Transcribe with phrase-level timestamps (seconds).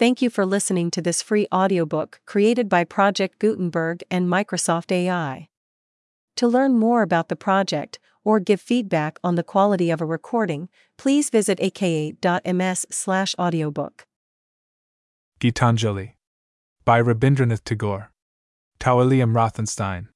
[0.00, 5.50] Thank you for listening to this free audiobook created by Project Gutenberg and Microsoft AI.
[6.36, 10.70] To learn more about the project or give feedback on the quality of a recording,
[10.96, 14.06] please visit aka.ms/audiobook.
[15.38, 16.12] Gitanjali
[16.86, 18.10] by Rabindranath Tagore.
[18.78, 20.08] To William Rothenstein.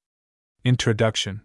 [0.63, 1.41] Introduction.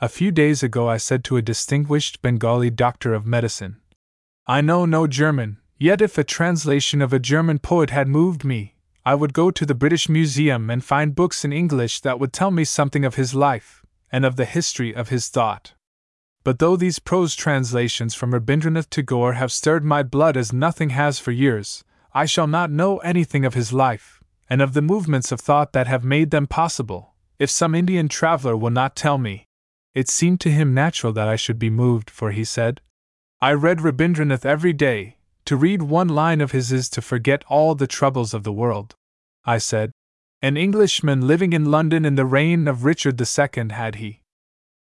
[0.00, 3.80] A few days ago I said to a distinguished Bengali doctor of medicine,
[4.46, 8.74] I know no German, yet if a translation of a German poet had moved me,
[9.04, 12.50] I would go to the British Museum and find books in English that would tell
[12.50, 15.74] me something of his life, and of the history of his thought.
[16.42, 21.18] But though these prose translations from Rabindranath Tagore have stirred my blood as nothing has
[21.18, 25.40] for years, I shall not know anything of his life, and of the movements of
[25.40, 29.46] thought that have made them possible, if some Indian traveler will not tell me.
[29.94, 32.80] It seemed to him natural that I should be moved, for he said,
[33.40, 35.16] I read Rabindranath every day.
[35.46, 38.94] To read one line of his is to forget all the troubles of the world.
[39.44, 39.92] I said,
[40.40, 44.20] An Englishman living in London in the reign of Richard II had he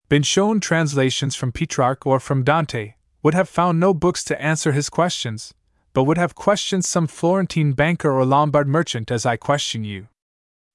[0.09, 4.71] been shown translations from Petrarch or from Dante, would have found no books to answer
[4.71, 5.53] his questions,
[5.93, 10.07] but would have questioned some Florentine banker or Lombard merchant as I question you.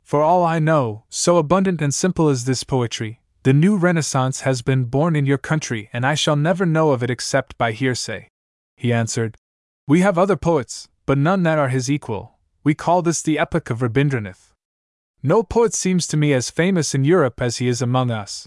[0.02, 4.62] For all I know, so abundant and simple is this poetry, the new Renaissance has
[4.62, 8.28] been born in your country, and I shall never know of it except by hearsay.
[8.76, 9.36] He answered,
[9.88, 12.36] We have other poets, but none that are his equal.
[12.62, 14.52] We call this the epoch of Rabindranath.
[15.22, 18.46] No poet seems to me as famous in Europe as he is among us.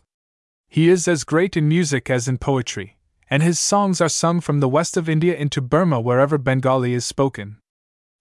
[0.67, 4.59] He is as great in music as in poetry, and his songs are sung from
[4.59, 7.57] the west of India into Burma wherever Bengali is spoken.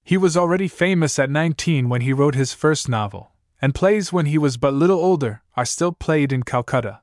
[0.02, 4.24] He was already famous at 19 when he wrote his first novel, and plays when
[4.24, 7.02] he was but little older are still played in Calcutta.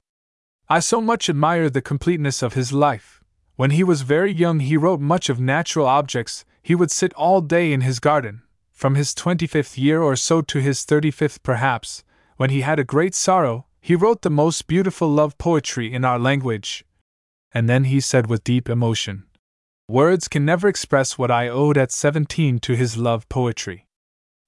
[0.68, 3.17] I so much admire the completeness of his life.
[3.58, 7.42] When he was very young, he wrote much of natural objects, he would sit all
[7.42, 12.04] day in his garden, from his 25th year or so to his 35th perhaps.
[12.36, 16.20] When he had a great sorrow, he wrote the most beautiful love poetry in our
[16.20, 16.86] language.
[17.52, 19.24] And then he said with deep emotion,
[19.88, 23.88] Words can never express what I owed at 17 to his love poetry.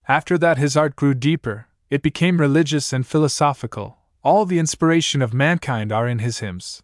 [0.07, 3.97] After that, his art grew deeper, it became religious and philosophical.
[4.21, 6.83] All the inspiration of mankind are in his hymns.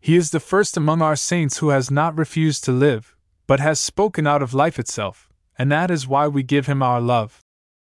[0.00, 3.14] He is the first among our saints who has not refused to live,
[3.46, 5.28] but has spoken out of life itself,
[5.58, 7.40] and that is why we give him our love.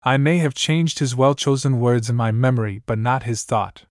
[0.02, 3.86] I may have changed his well chosen words in my memory, but not his thought.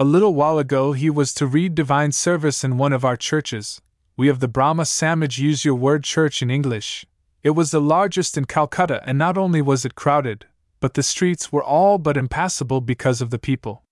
[0.00, 3.80] A little while ago he was to read divine service in one of our churches.
[4.16, 7.06] We of the Brahma Samaj use your word church in English.
[7.44, 10.46] It was the largest in Calcutta, and not only was it crowded,
[10.80, 13.83] but the streets were all but impassable because of the people.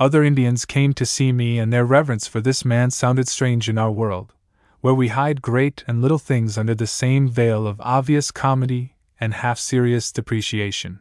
[0.00, 3.78] Other Indians came to see me, and their reverence for this man sounded strange in
[3.78, 4.32] our world,
[4.80, 9.34] where we hide great and little things under the same veil of obvious comedy and
[9.34, 11.00] half serious depreciation.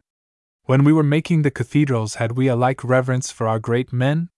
[0.64, 4.30] When we were making the cathedrals, had we a like reverence for our great men?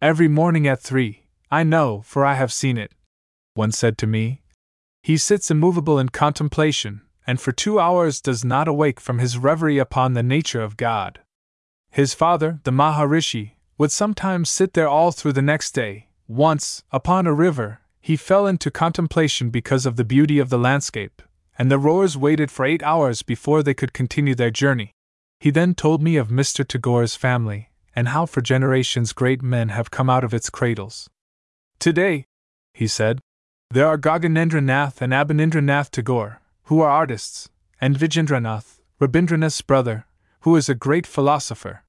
[0.00, 2.92] Every morning at three, I know, for I have seen it.
[3.52, 4.40] One said to me,
[5.02, 9.76] He sits immovable in contemplation, and for two hours does not awake from his reverie
[9.76, 11.20] upon the nature of God.
[11.90, 16.06] His father, the Maharishi, would sometimes sit there all through the next day.
[16.28, 21.22] Once, upon a river, he fell into contemplation because of the beauty of the landscape,
[21.58, 24.92] and the rowers waited for eight hours before they could continue their journey.
[25.38, 26.62] He then told me of Mr.
[26.62, 31.08] Tagore's family, and how for generations great men have come out of its cradles.
[31.78, 32.26] Today,
[32.74, 33.18] he said,
[33.70, 37.48] there are Gaganendranath and Abanindranath Tagore, who are artists,
[37.80, 40.04] and Dwijendranath, Rabindranath's brother,
[40.40, 41.82] who is a great philosopher.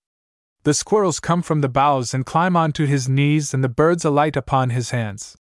[0.64, 4.36] The squirrels come from the boughs and climb onto his knees, and the birds alight
[4.36, 5.36] upon his hands.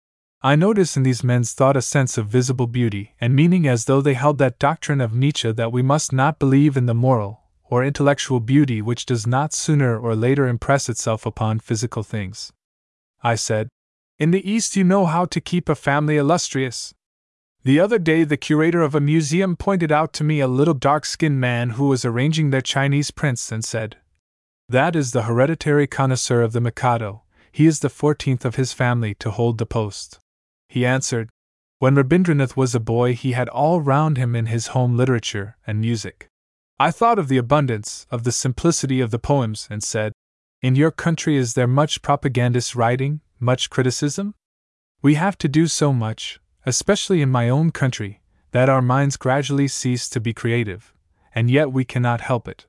[0.42, 4.02] I notice in these men's thought a sense of visible beauty and meaning as though
[4.02, 7.82] they held that doctrine of Nietzsche that we must not believe in the moral or
[7.82, 12.52] intellectual beauty which does not sooner or later impress itself upon physical things.
[13.22, 13.68] I said,
[14.18, 16.94] In the East, you know how to keep a family illustrious.
[17.64, 21.06] The other day, the curator of a museum pointed out to me a little dark
[21.06, 23.96] skinned man who was arranging their Chinese prints and said,
[24.68, 27.22] That is the hereditary connoisseur of the Mikado,
[27.52, 30.18] he is the fourteenth of his family to hold the post.
[30.68, 31.30] He answered,
[31.78, 35.80] When Rabindranath was a boy, he had all round him in his home literature and
[35.80, 36.26] music.
[36.80, 40.12] I thought of the abundance, of the simplicity of the poems, and said,
[40.60, 44.34] In your country is there much propagandist writing, much criticism?
[45.00, 48.20] We have to do so much, especially in my own country,
[48.50, 50.92] that our minds gradually cease to be creative,
[51.34, 52.66] and yet we cannot help it.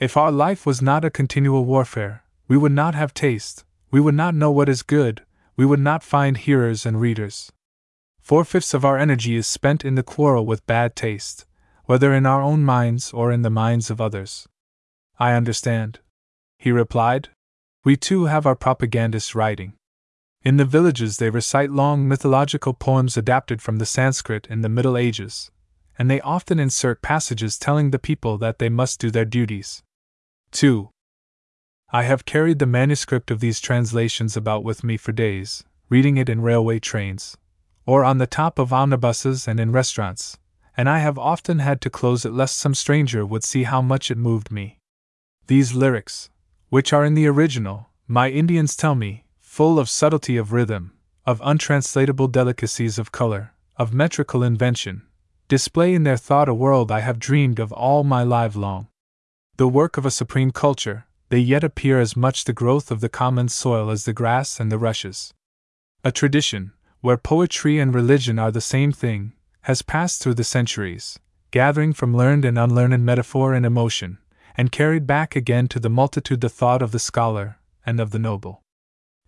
[0.00, 4.14] If our life was not a continual warfare, we would not have taste, we would
[4.14, 5.26] not know what is good,
[5.58, 7.52] we would not find hearers and readers.
[8.18, 11.44] Four fifths of our energy is spent in the quarrel with bad taste,
[11.84, 14.48] whether in our own minds or in the minds of others.
[15.18, 15.98] I understand,
[16.56, 17.28] he replied.
[17.84, 19.74] We too have our propagandists writing.
[20.42, 24.96] In the villages, they recite long mythological poems adapted from the Sanskrit in the Middle
[24.96, 25.50] Ages,
[25.98, 29.82] and they often insert passages telling the people that they must do their duties.
[30.52, 30.90] 2.
[31.92, 36.28] I have carried the manuscript of these translations about with me for days, reading it
[36.28, 37.36] in railway trains,
[37.86, 40.38] or on the top of omnibuses and in restaurants,
[40.76, 44.10] and I have often had to close it lest some stranger would see how much
[44.10, 44.78] it moved me.
[45.46, 46.30] These lyrics,
[46.68, 50.92] which are in the original, my Indians tell me, full of subtlety of rhythm,
[51.26, 55.02] of untranslatable delicacies of color, of metrical invention,
[55.48, 58.88] display in their thought a world I have dreamed of all my life long.
[59.60, 63.10] The work of a supreme culture, they yet appear as much the growth of the
[63.10, 65.34] common soil as the grass and the rushes.
[66.02, 66.72] A tradition,
[67.02, 69.34] where poetry and religion are the same thing,
[69.64, 71.18] has passed through the centuries,
[71.50, 74.16] gathering from learned and unlearned metaphor and emotion,
[74.56, 78.18] and carried back again to the multitude the thought of the scholar and of the
[78.18, 78.62] noble.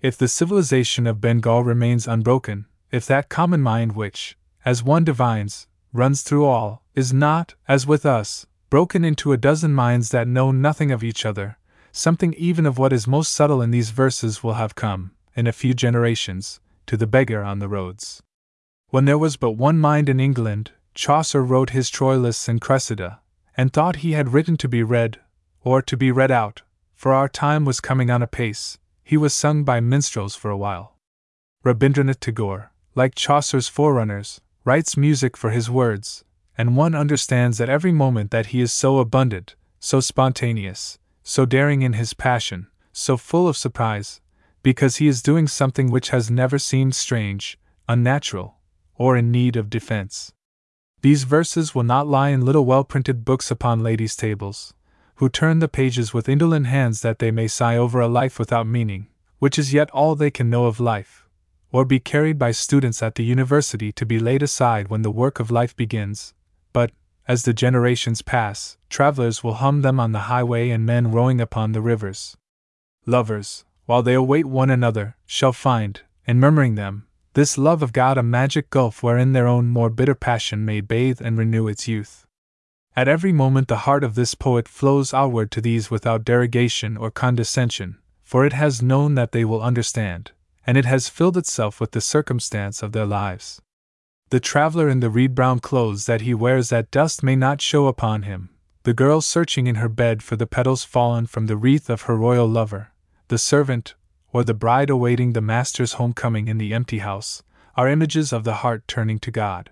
[0.01, 5.67] If the civilization of Bengal remains unbroken, if that common mind which, as one divines,
[5.93, 10.51] runs through all, is not, as with us, broken into a dozen minds that know
[10.51, 11.59] nothing of each other,
[11.93, 15.53] something even of what is most subtle in these verses will have come, in a
[15.53, 18.23] few generations, to the beggar on the roads.
[18.89, 23.21] When there was but one mind in England, Chaucer wrote his Troilus and Cressida,
[23.59, 25.21] and thought he had written to be read,
[25.61, 26.63] or to be read out,
[26.95, 30.97] for our time was coming on apace, he was sung by minstrels for a while.
[31.63, 36.25] Rabindranath Tagore, like Chaucer's forerunners, writes music for his words,
[36.57, 41.83] and one understands at every moment that he is so abundant, so spontaneous, so daring
[41.83, 44.21] in his passion, so full of surprise,
[44.63, 47.59] because he is doing something which has never seemed strange,
[47.89, 48.57] unnatural,
[48.95, 50.33] or in need of defense.
[51.01, 54.73] These verses will not lie in little well printed books upon ladies' tables,
[55.17, 58.67] who turn the pages with indolent hands that they may sigh over a life without
[58.67, 59.09] meaning,
[59.39, 61.27] which is yet all they can know of life,
[61.73, 65.41] or be carried by students at the university to be laid aside when the work
[65.41, 66.35] of life begins,
[66.73, 66.91] but,
[67.29, 71.73] as the generations pass, travelers will hum them on the highway and men rowing upon
[71.73, 72.37] the rivers.
[73.07, 78.19] Lovers, while they await one another, shall find, in murmuring them, this love of God
[78.19, 82.27] a magic gulf wherein their own more bitter passion may bathe and renew its youth.
[82.95, 87.11] At every moment the heart of this poet flows outward to these without derogation or
[87.11, 90.33] condescension, for it has known that they will understand,
[90.67, 93.63] and it has filled itself with the circumstance of their lives.
[94.33, 97.87] The traveler in the reed brown clothes that he wears that dust may not show
[97.87, 98.49] upon him,
[98.83, 102.17] the girl searching in her bed for the petals fallen from the wreath of her
[102.17, 102.93] royal lover,
[103.29, 103.95] the servant
[104.33, 107.43] or the bride awaiting the Master's homecoming in the empty house,
[107.77, 109.69] are images of the heart turning to God.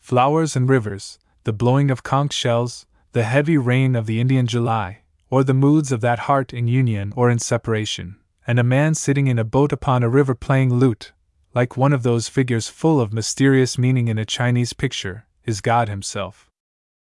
[0.00, 5.02] Flowers and rivers, the blowing of conch shells, the heavy rain of the Indian July,
[5.28, 8.16] or the moods of that heart in union or in separation,
[8.46, 11.12] and a man sitting in a boat upon a river playing lute,
[11.54, 15.88] like one of those figures full of mysterious meaning in a Chinese picture, is God
[15.88, 16.48] Himself.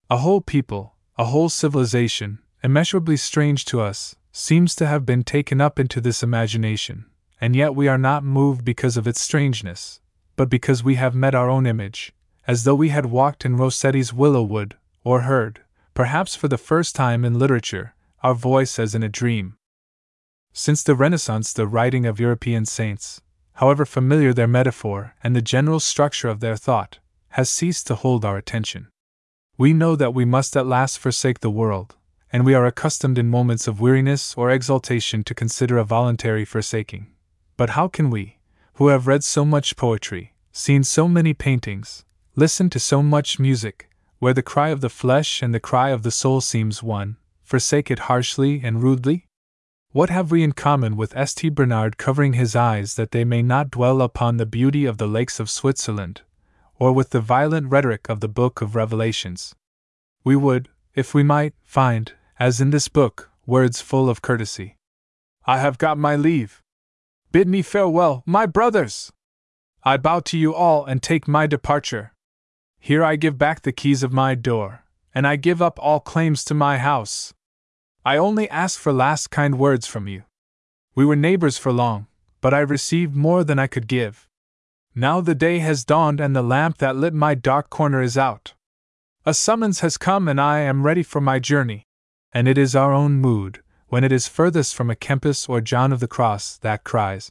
[0.10, 5.62] A whole people, a whole civilization, immeasurably strange to us, seems to have been taken
[5.62, 7.06] up into this imagination,
[7.40, 10.02] and yet we are not moved because of its strangeness,
[10.36, 12.12] but because we have met our own image,
[12.48, 15.62] as though we had walked in Rossetti's willow wood, or heard,
[15.94, 19.56] perhaps for the first time in literature, our voice as in a dream.
[20.52, 23.22] Since the Renaissance, the writing of European saints,
[23.56, 28.24] however familiar their metaphor and the general structure of their thought, has ceased to hold
[28.24, 28.88] our attention.
[29.58, 31.96] We know that we must at last forsake the world,
[32.32, 37.08] and we are accustomed in moments of weariness or exaltation to consider a voluntary forsaking.
[37.56, 38.40] But how can we,
[38.76, 42.06] who have read so much poetry, seen so many paintings,
[42.36, 46.02] listened to so much music, where the cry of the flesh and the cry of
[46.02, 49.28] the soul seems one, forsake it harshly and rudely?
[49.94, 51.54] What have we in common with St.
[51.54, 55.40] Bernard covering his eyes that they may not dwell upon the beauty of the lakes
[55.40, 56.24] of Switzerland,
[56.80, 59.54] or with the violent rhetoric of the Book of Revelations?
[60.24, 64.78] We would, if we might, find, as in this book, words full of courtesy.
[65.46, 66.64] I have got my leave.
[67.32, 69.12] Bid me farewell, my brothers!
[69.84, 72.14] I bow to you all and take my departure.
[72.80, 76.44] Here I give back the keys of my door, and I give up all claims
[76.46, 77.32] to my house.
[78.06, 80.24] I only ask for last kind words from you.
[80.96, 82.08] We were neighbors for long,
[82.42, 84.28] but I received more than I could give.
[84.94, 88.54] Now the day has dawned and the lamp that lit my dark corner is out.
[89.26, 91.86] A summons has come and I am ready for my journey
[92.34, 95.94] and it is our own mood, when it is furthest from a Kempis or John
[95.94, 97.30] of the Cross, that cries,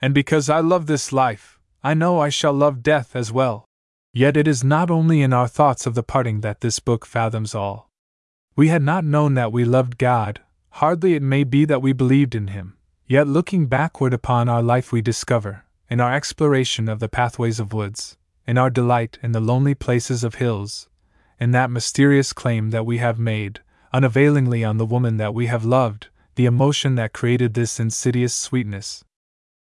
[0.00, 3.64] And because I love this life, I know I shall love death as well.
[4.12, 7.54] Yet it is not only in our thoughts of the parting that this book fathoms
[7.54, 7.88] all.
[8.54, 10.40] We had not known that we loved God,
[10.70, 14.92] hardly it may be that we believed in Him, yet looking backward upon our life
[14.92, 18.16] we discover, in our exploration of the pathways of woods,
[18.46, 20.88] in our delight in the lonely places of hills,
[21.40, 23.60] in that mysterious claim that we have made,
[23.92, 29.04] unavailingly on the woman that we have loved, the emotion that created this insidious sweetness.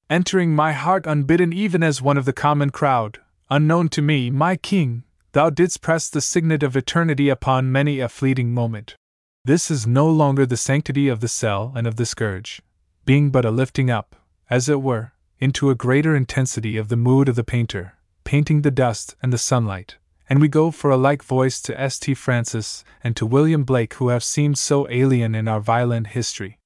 [0.08, 3.18] Entering my heart unbidden, even as one of the common crowd,
[3.50, 5.02] unknown to me, my king,
[5.36, 8.96] thou didst press the signet of eternity upon many a fleeting moment.
[9.44, 12.62] This is no longer the sanctity of the cell and of the scourge,
[13.04, 14.16] being but a lifting up,
[14.48, 18.70] as it were, into a greater intensity of the mood of the painter, painting the
[18.70, 22.14] dust and the sunlight, and we go for a like voice to S.T.
[22.14, 26.58] Francis and to William Blake who have seemed so alien in our violent history.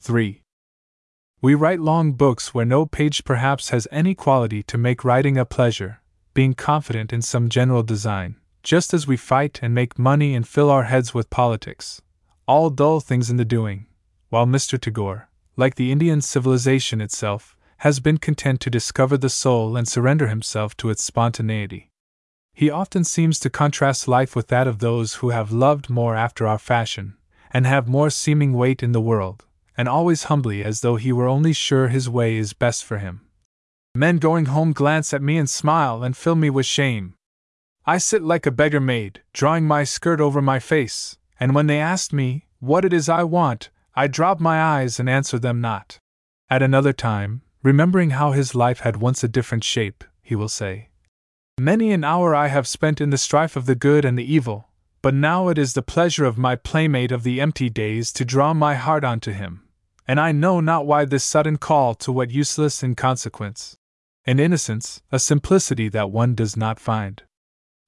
[0.00, 0.42] 3.
[1.40, 5.44] We write long books where no page perhaps has any quality to make writing a
[5.44, 5.99] pleasure,
[6.34, 10.70] being confident in some general design, just as we fight and make money and fill
[10.70, 12.02] our heads with politics,
[12.46, 13.86] all dull things in the doing,
[14.28, 14.78] while Mr.
[14.78, 20.28] Tagore, like the Indian civilization itself, has been content to discover the soul and surrender
[20.28, 21.90] himself to its spontaneity.
[22.52, 26.46] He often seems to contrast life with that of those who have loved more after
[26.46, 27.16] our fashion,
[27.50, 29.46] and have more seeming weight in the world,
[29.76, 33.22] and always humbly as though he were only sure his way is best for him.
[33.94, 37.14] Men going home glance at me and smile and fill me with shame.
[37.84, 41.80] I sit like a beggar maid, drawing my skirt over my face, and when they
[41.80, 45.98] ask me what it is I want, I drop my eyes and answer them not.
[46.48, 50.90] At another time, remembering how his life had once a different shape, he will say,
[51.58, 54.68] Many an hour I have spent in the strife of the good and the evil,
[55.02, 58.54] but now it is the pleasure of my playmate of the empty days to draw
[58.54, 59.62] my heart unto him,
[60.06, 63.76] and I know not why this sudden call to what useless inconsequence.
[64.26, 67.22] An innocence, a simplicity that one does not find.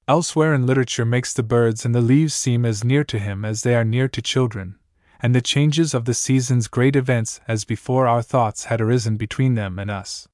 [0.09, 3.63] Elsewhere in literature makes the birds and the leaves seem as near to him as
[3.63, 4.77] they are near to children,
[5.21, 9.55] and the changes of the seasons great events as before our thoughts had arisen between
[9.55, 10.27] them and us.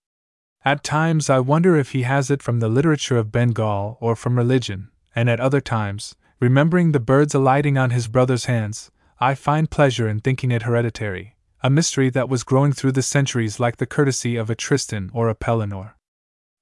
[0.65, 4.39] At times I wonder if he has it from the literature of Bengal or from
[4.39, 8.91] religion, and at other times, remembering the birds alighting on his brother's hands,
[9.21, 13.59] I find pleasure in thinking it hereditary, a mystery that was growing through the centuries
[13.59, 15.95] like the courtesy of a Tristan or a Pellinore.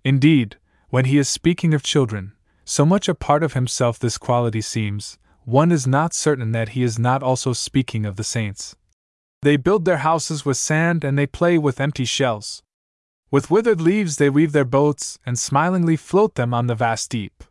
[0.04, 0.56] Indeed,
[0.88, 2.32] when he is speaking of children,
[2.64, 6.82] so much a part of himself this quality seems, one is not certain that he
[6.82, 8.74] is not also speaking of the saints.
[9.42, 12.62] They build their houses with sand and they play with empty shells,
[13.30, 17.44] with withered leaves they weave their boats and smilingly float them on the vast deep.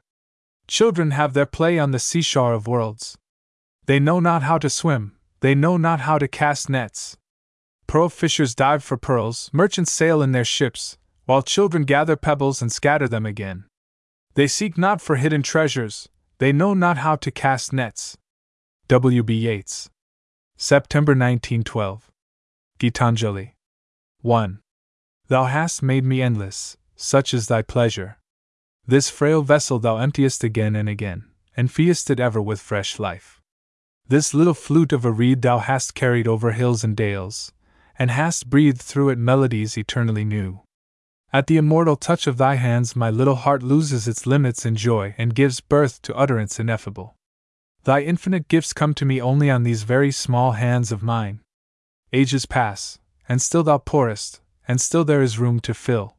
[0.67, 3.17] Children have their play on the seashore of worlds.
[3.85, 7.17] They know not how to swim, they know not how to cast nets.
[7.87, 12.71] Pearl fishers dive for pearls, merchants sail in their ships, while children gather pebbles and
[12.71, 13.65] scatter them again.
[14.33, 18.17] They seek not for hidden treasures, they know not how to cast nets.
[18.87, 19.23] W.
[19.23, 19.33] B.
[19.35, 19.89] Yeats.
[20.57, 22.11] September 1912.
[22.79, 23.51] Gitanjali.
[24.21, 24.59] 1.
[25.27, 28.17] Thou hast made me endless, such is thy pleasure.
[28.85, 31.25] This frail vessel thou emptiest again and again,
[31.57, 33.41] and feedest it ever with fresh life.
[34.07, 37.51] This little flute of a reed thou hast carried over hills and dales,
[37.97, 40.61] and hast breathed through it melodies eternally new.
[41.31, 45.15] At the immortal touch of thy hands, my little heart loses its limits in joy
[45.17, 47.15] and gives birth to utterance ineffable.
[47.83, 51.41] Thy infinite gifts come to me only on these very small hands of mine.
[52.13, 56.15] Ages pass, and still thou pourest, and still there is room to fill.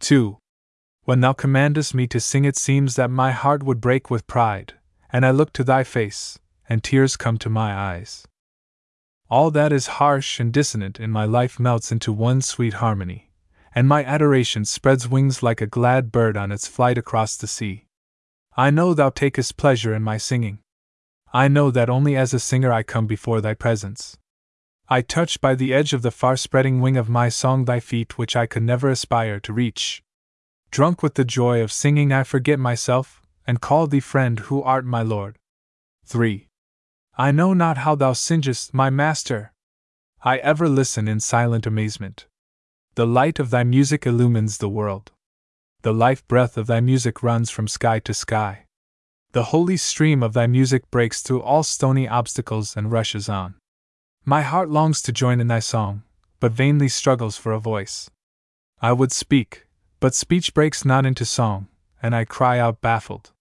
[0.00, 0.36] 2.
[1.04, 4.74] When thou commandest me to sing, it seems that my heart would break with pride,
[5.12, 6.38] and I look to thy face,
[6.68, 8.26] and tears come to my eyes.
[9.30, 13.30] All that is harsh and dissonant in my life melts into one sweet harmony,
[13.72, 17.86] and my adoration spreads wings like a glad bird on its flight across the sea.
[18.56, 20.58] I know thou takest pleasure in my singing.
[21.32, 24.18] I know that only as a singer I come before thy presence.
[24.88, 28.18] I touch by the edge of the far spreading wing of my song thy feet
[28.18, 30.02] which I could never aspire to reach.
[30.72, 34.84] Drunk with the joy of singing, I forget myself, and call thee friend who art
[34.84, 35.38] my Lord.
[36.04, 36.48] 3.
[37.20, 39.52] I know not how thou singest, my master.
[40.22, 42.26] I ever listen in silent amazement.
[42.94, 45.12] The light of thy music illumines the world.
[45.82, 48.64] The life breath of thy music runs from sky to sky.
[49.32, 53.56] The holy stream of thy music breaks through all stony obstacles and rushes on.
[54.24, 56.04] My heart longs to join in thy song,
[56.40, 58.08] but vainly struggles for a voice.
[58.80, 59.66] I would speak,
[60.00, 61.68] but speech breaks not into song,
[62.02, 63.32] and I cry out baffled.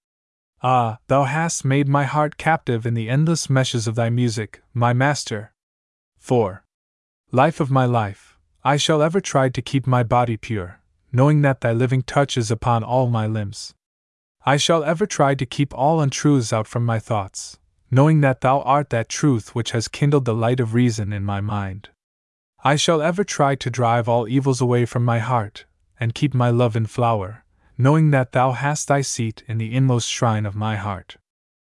[0.61, 4.91] Ah, thou hast made my heart captive in the endless meshes of thy music, my
[4.91, 5.53] master.
[6.17, 6.65] 4.
[7.31, 10.81] Life of my life, I shall ever try to keep my body pure,
[11.13, 13.73] knowing that thy living touch is upon all my limbs.
[14.45, 17.57] I shall ever try to keep all untruths out from my thoughts,
[17.89, 21.39] knowing that thou art that truth which has kindled the light of reason in my
[21.39, 21.87] mind.
[22.65, 25.63] I shall ever try to drive all evils away from my heart,
[26.01, 27.45] and keep my love in flower,
[27.81, 31.15] knowing that thou hast thy seat in the inmost shrine of my heart.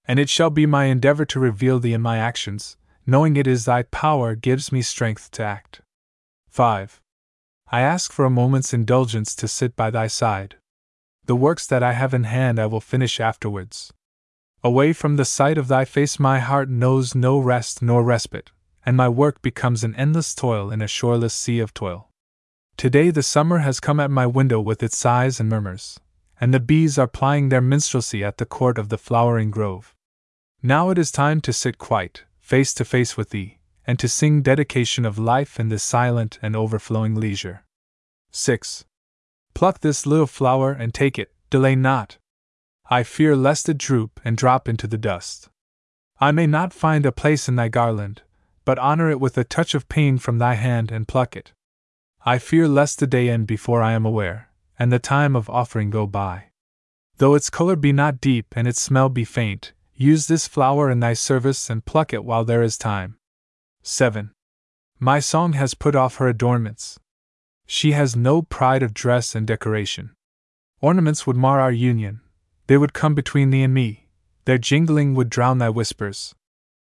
[0.05, 3.65] And it shall be my endeavor to reveal thee in my actions, knowing it is
[3.65, 5.81] thy power gives me strength to act.
[6.49, 7.01] 5.
[7.71, 10.55] I ask for a moment's indulgence to sit by thy side.
[11.25, 13.91] The works that I have in hand I will finish afterwards.
[14.63, 18.51] Away from the sight of thy face, my heart knows no rest nor respite,
[18.85, 22.08] and my work becomes an endless toil in a shoreless sea of toil.
[22.79, 25.99] Today the summer has come at my window with its sighs and murmurs,
[26.39, 29.93] and the bees are plying their minstrelsy at the court of the flowering grove.
[30.63, 34.41] Now it is time to sit quite, face to face with thee, and to sing
[34.41, 37.65] dedication of life in this silent and overflowing leisure.
[38.31, 38.85] 6.
[39.53, 42.17] Pluck this little flower and take it, delay not,
[42.89, 45.49] I fear lest it droop and drop into the dust.
[46.21, 48.21] I may not find a place in thy garland,
[48.63, 51.51] but honor it with a touch of pain from thy hand and pluck it.
[52.25, 55.89] I fear lest the day end before I am aware, and the time of offering
[55.89, 56.45] go by.
[57.17, 60.99] Though its color be not deep and its smell be faint, use this flower in
[60.99, 63.17] thy service and pluck it while there is time.
[63.83, 64.31] 7.
[64.99, 66.99] My song has put off her adornments.
[67.65, 70.11] She has no pride of dress and decoration.
[70.81, 72.21] Ornaments would mar our union,
[72.67, 74.07] they would come between thee and me,
[74.45, 76.35] their jingling would drown thy whispers.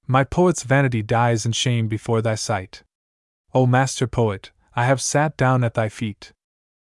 [0.06, 2.82] My poet's vanity dies in shame before thy sight.
[3.54, 6.32] O master poet, I have sat down at thy feet.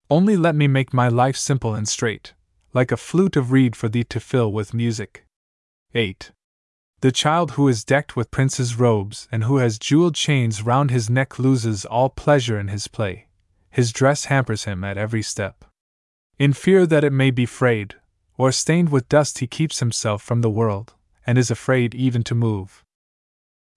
[0.09, 2.33] Only let me make my life simple and straight,
[2.73, 5.25] like a flute of reed for thee to fill with music.
[5.93, 6.31] 8.
[7.01, 11.09] The child who is decked with prince's robes and who has jeweled chains round his
[11.09, 13.27] neck loses all pleasure in his play.
[13.69, 15.63] His dress hampers him at every step.
[16.37, 17.95] In fear that it may be frayed,
[18.37, 20.95] or stained with dust, he keeps himself from the world,
[21.25, 22.83] and is afraid even to move.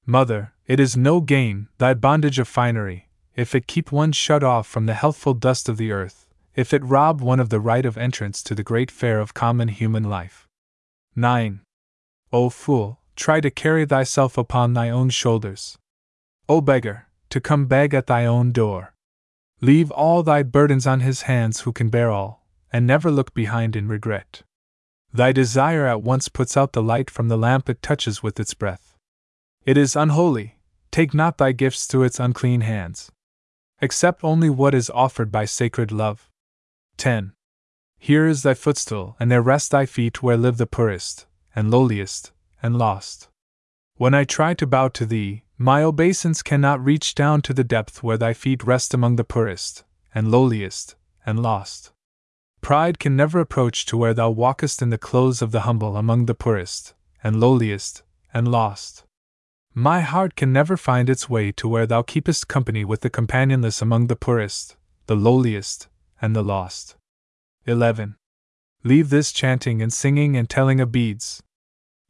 [0.07, 4.67] Mother, it is no gain, thy bondage of finery, if it keep one shut off
[4.67, 7.97] from the healthful dust of the earth, if it rob one of the right of
[7.97, 10.47] entrance to the great fair of common human life.
[11.17, 11.61] 9.
[12.33, 15.79] O fool, try to carry thyself upon thy own shoulders.
[16.49, 18.93] O beggar, to come beg at thy own door.
[19.61, 23.77] Leave all thy burdens on his hands who can bear all, and never look behind
[23.77, 24.43] in regret.
[25.13, 28.55] Thy desire at once puts out the light from the lamp it touches with its
[28.55, 28.97] breath.
[29.65, 30.59] It is unholy,
[30.91, 33.11] take not thy gifts to its unclean hands.
[33.83, 36.31] Accept only what is offered by sacred love.
[36.99, 37.33] 10.
[37.99, 42.31] Here is thy footstool, and there rest thy feet where live the poorest, and lowliest,
[42.63, 43.29] and lost.
[43.97, 48.05] When I try to bow to thee, my obeisance cannot reach down to the depth
[48.05, 49.83] where thy feet rest among the poorest,
[50.15, 50.95] and lowliest,
[51.27, 51.91] and lost.
[52.61, 56.27] Pride can never approach to where thou walkest in the clothes of the humble among
[56.27, 59.05] the poorest, and lowliest, and lost.
[59.75, 63.81] My heart can never find its way to where thou keepest company with the companionless
[63.81, 65.89] among the poorest, the lowliest,
[66.21, 66.97] and the lost.
[67.65, 68.17] 11.
[68.85, 71.43] Leave this chanting and singing and telling of beads.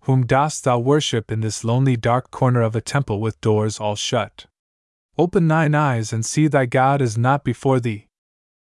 [0.03, 3.95] Whom dost thou worship in this lonely dark corner of a temple with doors all
[3.95, 4.47] shut?
[5.17, 8.09] Open thine eyes and see thy God is not before thee.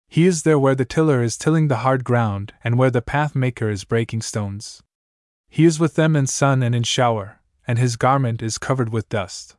[0.09, 3.37] He is there where the tiller is tilling the hard ground and where the path
[3.37, 4.83] maker is breaking stones.
[5.49, 7.38] He is with them in sun and in shower,
[7.69, 9.55] and his garment is covered with dust.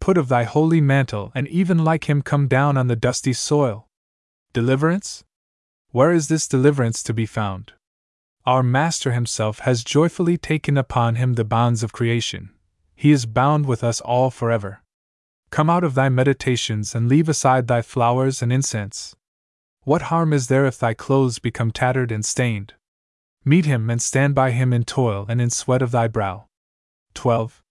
[0.00, 3.86] Put of thy holy mantle, and even like him come down on the dusty soil.
[4.54, 5.24] Deliverance?
[5.90, 7.72] Where is this deliverance to be found?
[8.46, 12.50] Our Master Himself has joyfully taken upon Him the bonds of creation.
[12.96, 14.80] He is bound with us all forever.
[15.50, 19.14] Come out of thy meditations and leave aside thy flowers and incense,
[19.84, 22.74] what harm is there if thy clothes become tattered and stained?
[23.44, 26.46] Meet him and stand by him in toil and in sweat of thy brow.
[27.14, 27.62] 12.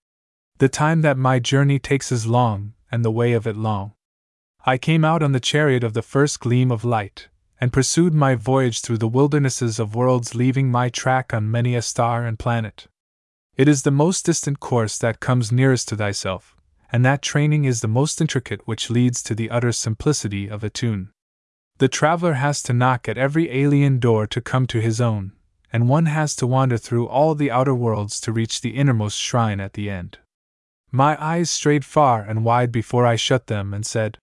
[0.58, 3.92] The time that my journey takes is long, and the way of it long.
[4.64, 7.28] I came out on the chariot of the first gleam of light,
[7.60, 11.82] and pursued my voyage through the wildernesses of worlds, leaving my track on many a
[11.82, 12.86] star and planet.
[13.56, 16.56] It is the most distant course that comes nearest to thyself,
[16.90, 20.70] and that training is the most intricate which leads to the utter simplicity of a
[20.70, 21.10] tune.
[21.78, 25.32] The traveler has to knock at every alien door to come to his own,
[25.72, 29.58] and one has to wander through all the outer worlds to reach the innermost shrine
[29.58, 30.18] at the end.
[30.90, 34.18] My eyes strayed far and wide before I shut them and said,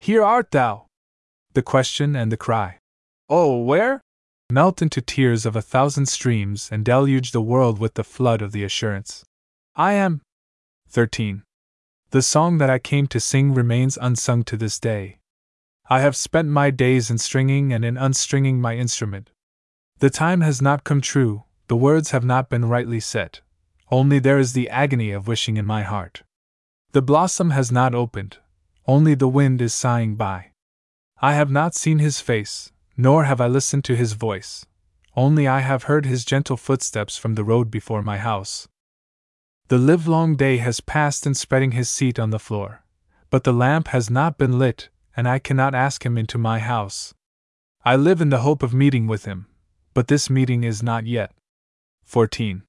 [0.00, 0.86] Here art thou!
[1.52, 2.78] The question and the cry,
[3.28, 4.00] Oh, where?
[4.50, 8.52] melt into tears of a thousand streams and deluge the world with the flood of
[8.52, 9.24] the assurance,
[9.74, 10.20] I am.
[10.88, 11.42] 13.
[12.10, 15.18] The song that I came to sing remains unsung to this day.
[15.90, 19.30] I have spent my days in stringing and in unstringing my instrument.
[20.04, 23.40] The time has not come true, the words have not been rightly set,
[23.90, 26.24] only there is the agony of wishing in my heart.
[26.92, 28.36] The blossom has not opened,
[28.86, 30.50] only the wind is sighing by.
[31.22, 34.66] I have not seen his face, nor have I listened to his voice,
[35.16, 38.68] only I have heard his gentle footsteps from the road before my house.
[39.68, 42.84] The livelong day has passed in spreading his seat on the floor,
[43.30, 47.14] but the lamp has not been lit, and I cannot ask him into my house.
[47.86, 49.46] I live in the hope of meeting with him,
[49.94, 51.32] but this meeting is not yet.
[52.04, 52.64] 14.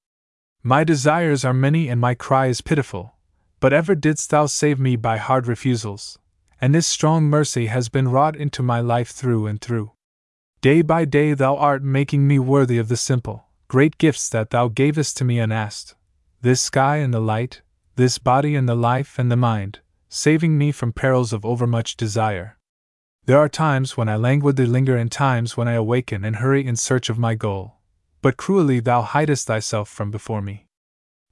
[0.63, 3.15] My desires are many and my cry is pitiful,
[3.59, 6.17] but ever didst thou save me by hard refusals,
[6.61, 9.91] and this strong mercy has been wrought into my life through and through.
[10.61, 14.67] Day by day thou art making me worthy of the simple, great gifts that thou
[14.67, 15.95] gavest to me unasked
[16.41, 17.63] this sky and the light,
[17.95, 22.57] this body and the life and the mind, saving me from perils of overmuch desire.
[23.27, 26.75] There are times when I languidly linger and times when I awaken and hurry in
[26.75, 27.77] search of my goal,
[28.21, 30.67] but cruelly thou hidest thyself from before me.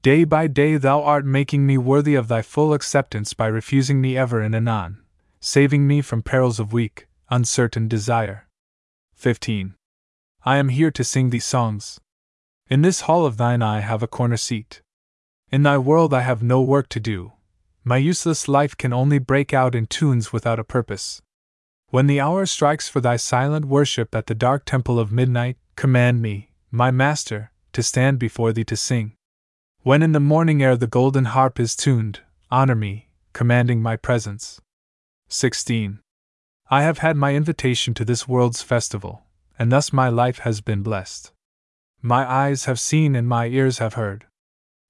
[0.01, 4.17] Day by day thou art making me worthy of thy full acceptance by refusing me
[4.17, 5.03] ever and anon,
[5.39, 8.47] saving me from perils of weak, uncertain desire.
[9.13, 9.75] 15.
[10.43, 11.99] I am here to sing thee songs.
[12.71, 14.82] In this hall of thine I have a corner seat.
[15.51, 17.34] In thy world I have no work to do.
[17.84, 21.21] My useless life can only break out in tunes without a purpose.
[21.93, 26.23] When the hour strikes for thy silent worship at the dark temple of midnight, command
[26.23, 29.13] me, my master, to stand before thee to sing.
[29.84, 34.60] When in the morning ere the golden harp is tuned, honor me, commanding my presence.
[35.29, 35.99] 16.
[36.71, 39.25] I have had my invitation to this world's festival,
[39.60, 41.32] and thus my life has been blessed.
[42.01, 44.25] My eyes have seen and my ears have heard.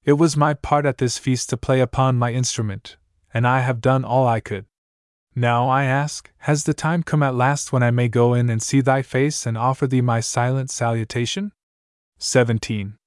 [0.06, 2.96] It was my part at this feast to play upon my instrument,
[3.34, 4.68] and I have done all I could.
[5.36, 8.62] Now I ask, has the time come at last when I may go in and
[8.62, 11.52] see thy face and offer thee my silent salutation?
[12.19, 12.98] 17.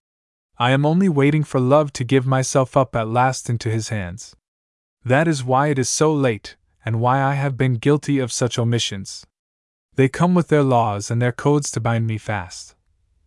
[0.58, 4.34] I am only waiting for love to give myself up at last into his hands.
[5.04, 8.58] That is why it is so late, and why I have been guilty of such
[8.58, 9.24] omissions.
[9.94, 12.74] They come with their laws and their codes to bind me fast.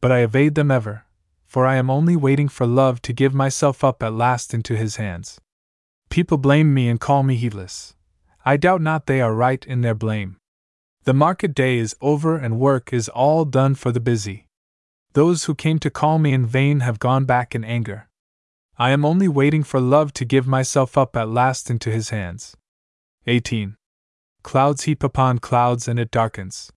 [0.02, 1.06] But I evade them ever,
[1.46, 4.98] for I am only waiting for love to give myself up at last into his
[4.98, 5.40] hands.
[6.10, 7.96] People blame me and call me heedless.
[8.46, 10.38] I doubt not they are right in their blame.
[11.04, 14.48] The market day is over and work is all done for the busy.
[15.14, 18.10] Those who came to call me in vain have gone back in anger.
[18.78, 22.56] I am only waiting for love to give myself up at last into his hands.
[23.28, 23.76] 18.
[24.44, 26.72] Clouds heap upon clouds and it darkens.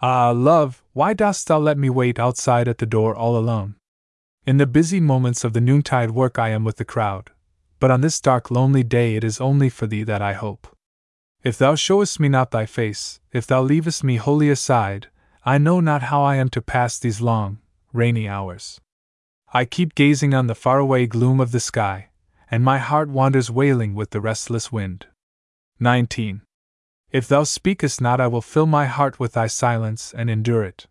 [0.00, 3.76] Ah, love, why dost thou let me wait outside at the door all alone?
[4.46, 7.30] In the busy moments of the noontide work, I am with the crowd,
[7.80, 10.74] but on this dark, lonely day, it is only for thee that I hope.
[11.44, 15.06] If thou showest me not thy face, if thou leavest me wholly aside,
[15.44, 17.58] I know not how I am to pass these long,
[17.92, 18.80] rainy hours.
[19.54, 22.10] I keep gazing on the faraway gloom of the sky,
[22.50, 25.06] and my heart wanders wailing with the restless wind.
[25.78, 26.42] 19.
[27.12, 30.86] If thou speakest not, I will fill my heart with thy silence and endure it.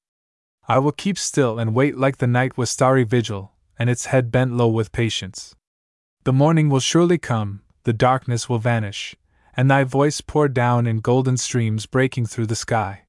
[0.67, 4.31] I will keep still and wait like the night with starry vigil, and its head
[4.31, 5.55] bent low with patience.
[6.23, 9.15] The morning will surely come, the darkness will vanish,
[9.57, 13.01] and thy voice pour down in golden streams breaking through the sky.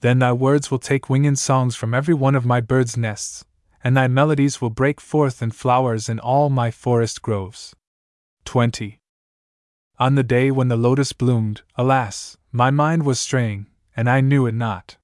[0.00, 3.44] Then thy words will take wing in songs from every one of my birds' nests,
[3.84, 7.76] and thy melodies will break forth in flowers in all my forest groves.
[8.46, 8.98] 20.
[9.98, 14.46] On the day when the lotus bloomed, alas, my mind was straying, and I knew
[14.46, 14.96] it not.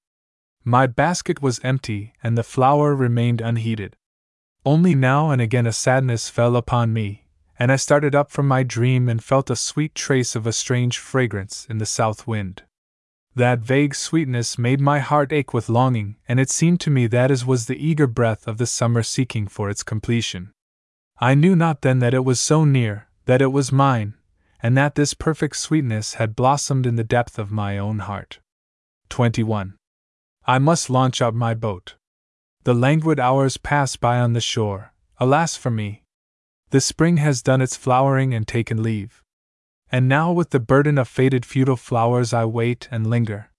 [0.63, 3.95] My basket was empty, and the flower remained unheeded.
[4.65, 7.25] Only now and again a sadness fell upon me,
[7.61, 10.97] and I started up from my dream and felt a sweet trace of a strange
[10.97, 12.63] fragrance in the south wind.
[13.35, 17.29] That vague sweetness made my heart ache with longing, and it seemed to me that
[17.29, 20.49] as was the eager breath of the summer seeking for its completion.
[21.19, 24.15] I knew not then that it was so near, that it was mine,
[24.63, 28.39] and that this perfect sweetness had blossomed in the depth of my own heart.
[29.09, 29.75] 21.
[30.47, 31.93] I must launch out my boat.
[32.63, 36.00] The languid hours pass by on the shore, alas for me!
[36.71, 39.21] The spring has done its flowering and taken leave.
[39.91, 43.51] And now, with the burden of faded futile flowers, I wait and linger.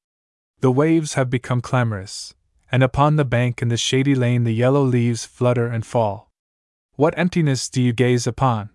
[0.61, 2.35] The waves have become clamorous,
[2.70, 6.31] and upon the bank in the shady lane the yellow leaves flutter and fall.
[6.94, 8.70] What emptiness do you gaze upon?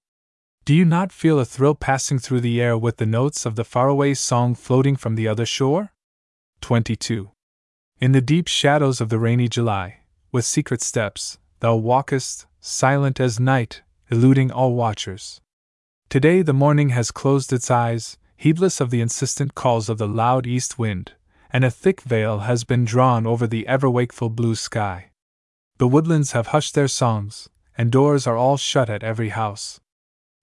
[0.66, 3.64] Do you not feel a thrill passing through the air with the notes of the
[3.64, 5.94] faraway song floating from the other shore?
[6.62, 7.32] 22.
[8.00, 13.40] In the deep shadows of the rainy July, with secret steps, thou walkest, silent as
[13.40, 15.42] night, eluding all watchers.
[16.10, 20.48] Today the morning has closed its eyes, heedless of the insistent calls of the loud
[20.48, 21.14] east wind,
[21.52, 25.12] and a thick veil has been drawn over the ever wakeful blue sky.
[25.78, 29.80] The woodlands have hushed their songs, and doors are all shut at every house.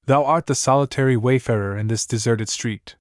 [0.06, 2.96] Thou art the solitary wayfarer in this deserted street.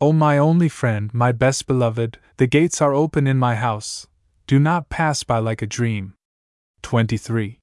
[0.00, 4.06] O my only friend, my best beloved, the gates are open in my house.
[4.46, 6.14] Do not pass by like a dream.
[6.82, 7.57] 23.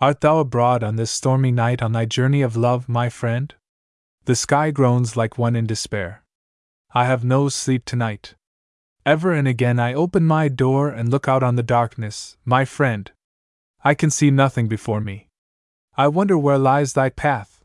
[0.00, 3.54] Art thou abroad on this stormy night on thy journey of love, my friend?
[4.24, 6.22] The sky groans like one in despair.
[6.94, 8.34] I have no sleep tonight.
[9.04, 13.12] Ever and again I open my door and look out on the darkness, my friend.
[13.84, 15.28] I can see nothing before me.
[15.98, 17.62] I wonder where lies thy path.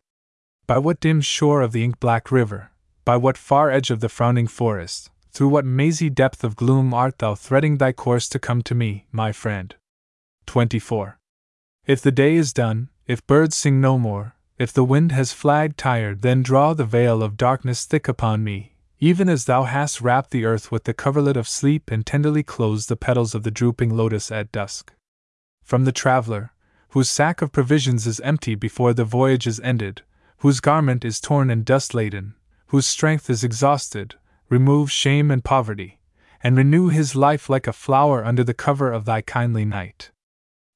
[0.68, 2.72] By what dim shore of the ink black river,
[3.06, 7.20] by what far edge of the frowning forest, through what mazy depth of gloom art
[7.20, 9.76] thou threading thy course to come to me, my friend?
[10.48, 11.18] 24.
[11.88, 15.78] If the day is done, if birds sing no more, if the wind has flagged
[15.78, 20.32] tired, then draw the veil of darkness thick upon me, even as thou hast wrapped
[20.32, 23.96] the earth with the coverlet of sleep and tenderly closed the petals of the drooping
[23.96, 24.94] lotus at dusk.
[25.62, 26.54] From the traveler,
[26.90, 30.02] whose sack of provisions is empty before the voyage is ended,
[30.38, 32.34] whose garment is torn and dust laden,
[32.68, 34.16] whose strength is exhausted,
[34.50, 36.00] remove shame and poverty,
[36.42, 40.10] and renew his life like a flower under the cover of thy kindly night.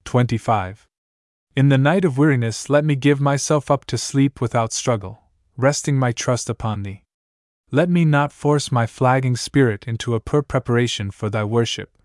[0.05, 0.88] 25.
[1.59, 5.23] In the night of weariness, let me give myself up to sleep without struggle,
[5.57, 7.03] resting my trust upon thee.
[7.69, 11.97] Let me not force my flagging spirit into a poor preparation for thy worship.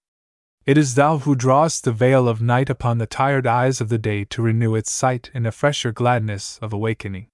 [0.67, 3.97] It is thou who drawest the veil of night upon the tired eyes of the
[3.97, 7.29] day to renew its sight in a fresher gladness of awakening.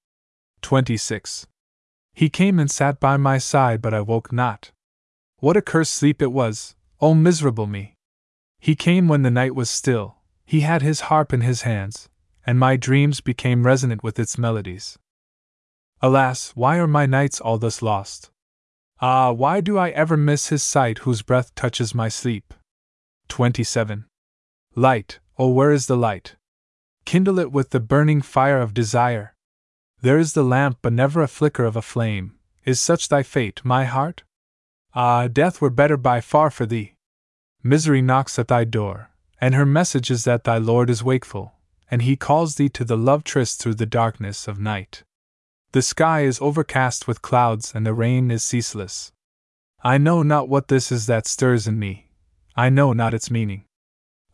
[0.61, 1.46] 26.
[2.12, 4.72] He came and sat by my side, but I woke not.
[5.38, 7.94] What a cursed sleep it was, O miserable me!
[8.59, 12.10] He came when the night was still, he had his harp in his hands,
[12.51, 14.99] and my dreams became resonant with its melodies.
[16.03, 18.33] Alas, why are my nights all thus lost?
[19.01, 22.53] Ah, why do I ever miss his sight whose breath touches my sleep?
[23.29, 24.07] 27.
[24.75, 26.35] Light, oh, where is the light?
[27.05, 29.33] Kindle it with the burning fire of desire.
[30.03, 32.35] There is the lamp, but never a flicker of a flame.
[32.65, 34.25] Is such thy fate, my heart?
[34.93, 36.95] Ah, death were better by far for thee.
[37.63, 39.11] Misery knocks at thy door,
[39.41, 41.55] and her message is that thy Lord is wakeful,
[41.90, 45.03] and he calls thee to the love tryst through the darkness of night.
[45.72, 49.12] The sky is overcast with clouds, and the rain is ceaseless.
[49.83, 52.11] I know not what this is that stirs in me,
[52.57, 53.64] I know not its meaning.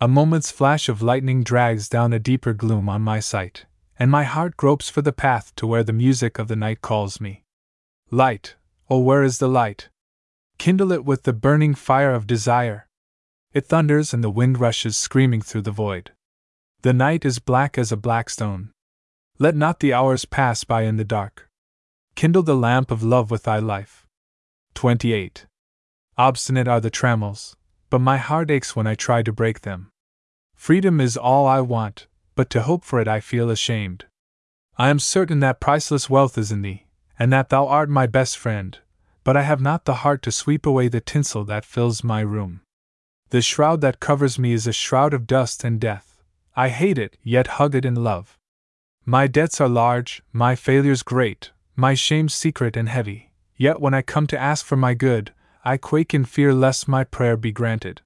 [0.00, 3.64] A moment's flash of lightning drags down a deeper gloom on my sight,
[3.98, 7.20] and my heart gropes for the path to where the music of the night calls
[7.20, 7.44] me.
[8.10, 8.56] Light,
[8.90, 9.88] oh, where is the light?
[10.58, 12.88] Kindle it with the burning fire of desire.
[13.52, 16.12] It thunders and the wind rushes screaming through the void.
[16.82, 18.70] The night is black as a black stone.
[19.38, 21.48] Let not the hours pass by in the dark.
[22.14, 24.06] Kindle the lamp of love with thy life.
[24.74, 25.46] 28.
[26.18, 27.56] Obstinate are the trammels,
[27.90, 29.90] but my heart aches when I try to break them.
[30.54, 34.06] Freedom is all I want, but to hope for it I feel ashamed.
[34.78, 36.86] I am certain that priceless wealth is in thee,
[37.18, 38.78] and that thou art my best friend,
[39.24, 42.60] but I have not the heart to sweep away the tinsel that fills my room.
[43.30, 46.15] The shroud that covers me is a shroud of dust and death.
[46.58, 48.38] I hate it, yet hug it in love.
[49.04, 54.00] My debts are large, my failures great, my shame secret and heavy, yet when I
[54.00, 55.34] come to ask for my good,
[55.66, 58.00] I quake in fear lest my prayer be granted.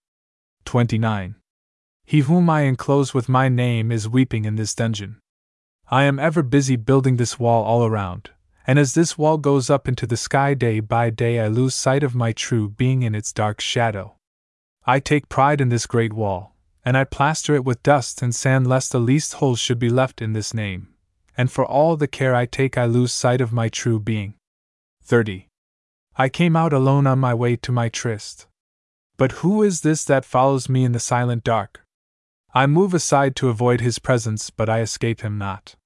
[0.64, 1.36] 29.
[2.04, 5.20] He whom I enclose with my name is weeping in this dungeon.
[5.88, 8.30] I am ever busy building this wall all around,
[8.66, 12.02] and as this wall goes up into the sky day by day, I lose sight
[12.02, 14.16] of my true being in its dark shadow.
[14.84, 16.49] I take pride in this great wall,
[16.84, 20.22] and I plaster it with dust and sand lest the least hole should be left
[20.22, 20.88] in this name,
[21.36, 24.34] and for all the care I take, I lose sight of my true being.
[25.02, 25.48] 30.
[26.16, 28.46] I came out alone on my way to my tryst.
[29.16, 31.84] But who is this that follows me in the silent dark?
[32.54, 35.76] I move aside to avoid his presence, but I escape him not.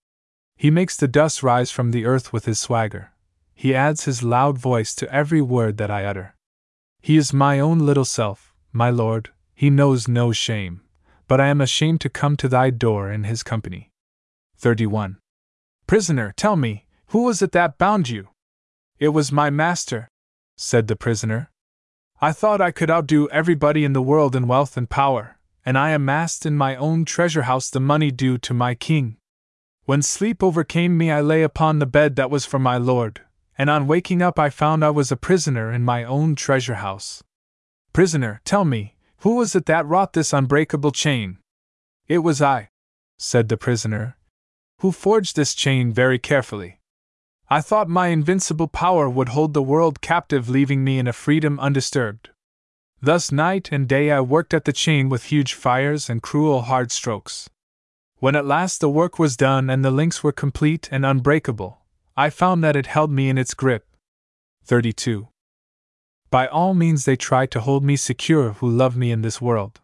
[0.56, 3.10] He makes the dust rise from the earth with his swagger.
[3.54, 6.34] He adds his loud voice to every word that I utter.
[7.02, 10.80] He is my own little self, my lord, he knows no shame,
[11.26, 13.90] but I am ashamed to come to thy door in his company.
[14.58, 15.18] 31.
[15.86, 18.28] Prisoner, tell me, who was it that bound you?
[18.98, 20.08] It was my master,
[20.56, 21.50] said the prisoner.
[22.20, 25.90] I thought I could outdo everybody in the world in wealth and power, and I
[25.90, 29.16] amassed in my own treasure house the money due to my king.
[29.84, 33.20] When sleep overcame me, I lay upon the bed that was for my lord,
[33.58, 37.22] and on waking up, I found I was a prisoner in my own treasure house.
[37.92, 38.93] Prisoner, tell me,
[39.24, 41.38] who was it that wrought this unbreakable chain?
[42.08, 42.68] It was I,
[43.16, 44.18] said the prisoner,
[44.80, 46.78] who forged this chain very carefully.
[47.48, 51.58] I thought my invincible power would hold the world captive, leaving me in a freedom
[51.58, 52.28] undisturbed.
[53.00, 56.92] Thus, night and day I worked at the chain with huge fires and cruel hard
[56.92, 57.48] strokes.
[58.18, 61.78] When at last the work was done and the links were complete and unbreakable,
[62.14, 63.86] I found that it held me in its grip.
[64.66, 65.28] 32.
[66.34, 69.80] By all means, they try to hold me secure who love me in this world.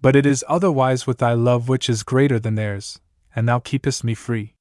[0.00, 3.02] But it is otherwise with thy love which is greater than theirs,
[3.36, 4.54] and thou keepest me free.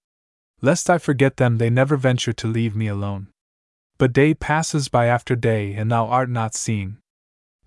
[0.59, 3.29] Lest I forget them, they never venture to leave me alone.
[3.97, 6.97] But day passes by after day, and thou art not seen.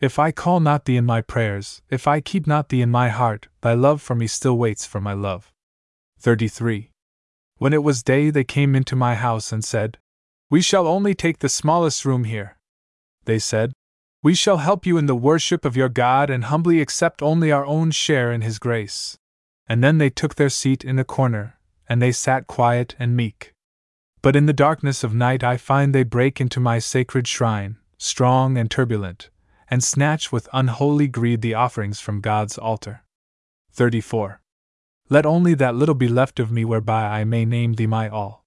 [0.03, 3.09] If I call not thee in my prayers, if I keep not thee in my
[3.09, 5.51] heart, thy love for me still waits for my love.
[6.19, 6.90] 33.
[7.57, 9.97] When it was day, they came into my house and said,
[10.51, 12.57] We shall only take the smallest room here.
[13.27, 13.73] They said,
[14.23, 17.67] We shall help you in the worship of your God and humbly accept only our
[17.67, 19.19] own share in His grace.
[19.69, 21.59] And then they took their seat in a corner,
[21.89, 23.53] and they sat quiet and meek.
[24.23, 28.57] But in the darkness of night, I find they break into my sacred shrine, strong
[28.57, 29.31] and turbulent
[29.69, 33.03] and snatch with unholy greed the offerings from God's altar.
[33.73, 34.41] 34.
[35.09, 38.45] Let only that little be left of me whereby I may name thee my all.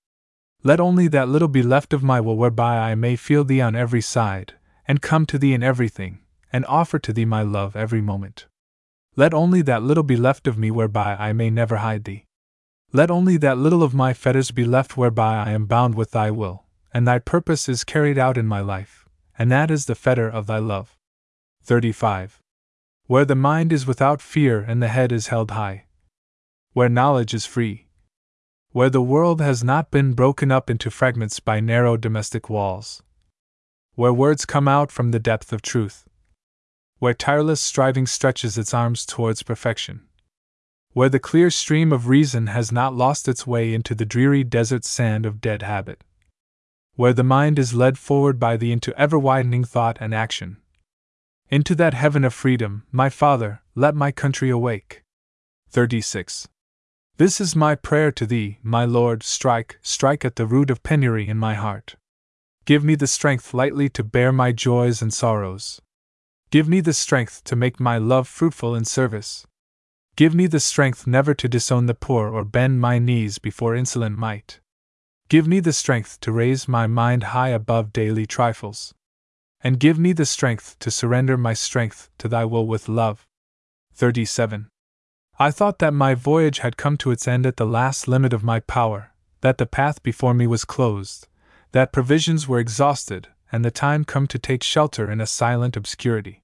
[0.64, 3.76] Let only that little be left of my will whereby I may feel thee on
[3.76, 4.56] every side,
[4.90, 6.18] and come to thee in everything,
[6.52, 8.48] and offer to thee my love every moment.
[9.16, 12.26] Let only that little be left of me whereby I may never hide thee.
[12.92, 16.32] Let only that little of my fetters be left whereby I am bound with thy
[16.32, 20.28] will, and thy purpose is carried out in my life, and that is the fetter
[20.28, 20.98] of thy love.
[21.62, 22.42] 35.
[23.06, 25.86] Where the mind is without fear and the head is held high.
[26.74, 27.90] Where knowledge is free.
[28.72, 33.04] Where the world has not been broken up into fragments by narrow domestic walls.
[34.00, 36.08] Where words come out from the depth of truth.
[37.00, 40.08] Where tireless striving stretches its arms towards perfection.
[40.94, 44.86] Where the clear stream of reason has not lost its way into the dreary desert
[44.86, 46.06] sand of dead habit.
[46.96, 50.62] Where the mind is led forward by thee into ever widening thought and action
[51.50, 55.04] into that heaven of freedom, my Father, let my country awake.
[55.72, 56.48] 36.
[57.18, 61.28] This is my prayer to Thee, my Lord, strike, strike at the root of penury
[61.28, 61.98] in my heart.
[62.70, 65.82] Give me the strength lightly to bear my joys and sorrows.
[66.52, 69.48] Give me the strength to make my love fruitful in service.
[70.16, 74.20] Give me the strength never to disown the poor or bend my knees before insolent
[74.20, 74.60] might.
[75.30, 78.94] Give me the strength to raise my mind high above daily trifles
[79.62, 83.26] and give me the strength to surrender my strength to thy will with love.
[83.96, 84.70] 37.
[85.40, 88.44] I thought that my voyage had come to its end at the last limit of
[88.44, 91.29] my power, that the path before me was closed,
[91.72, 96.44] that provisions were exhausted, and the time come to take shelter in a silent obscurity.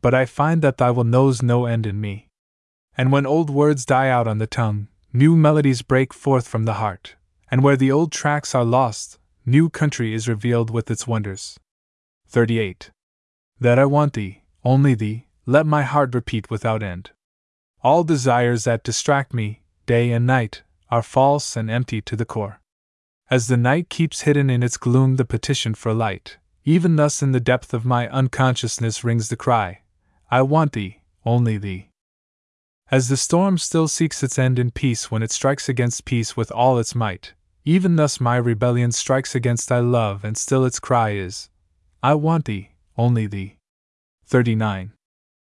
[0.00, 2.28] But I find that thy will knows no end in me.
[2.96, 6.74] And when old words die out on the tongue, new melodies break forth from the
[6.74, 7.16] heart,
[7.50, 11.58] and where the old tracks are lost, new country is revealed with its wonders.
[12.28, 12.90] 38.
[13.60, 17.10] That I want thee, only thee, let my heart repeat without end.
[17.82, 22.61] All desires that distract me, day and night, are false and empty to the core.
[23.32, 27.32] As the night keeps hidden in its gloom the petition for light, even thus in
[27.32, 29.80] the depth of my unconsciousness rings the cry
[30.30, 31.88] I want thee, only thee.
[32.90, 36.52] As the storm still seeks its end in peace when it strikes against peace with
[36.52, 37.32] all its might,
[37.64, 41.48] even thus my rebellion strikes against thy love, and still its cry is
[42.02, 43.56] I want thee, only thee.
[44.26, 44.92] 39.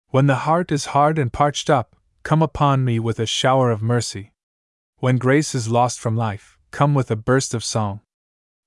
[0.09, 3.81] When the heart is hard and parched up, come upon me with a shower of
[3.81, 4.33] mercy.
[4.97, 8.01] When grace is lost from life, come with a burst of song.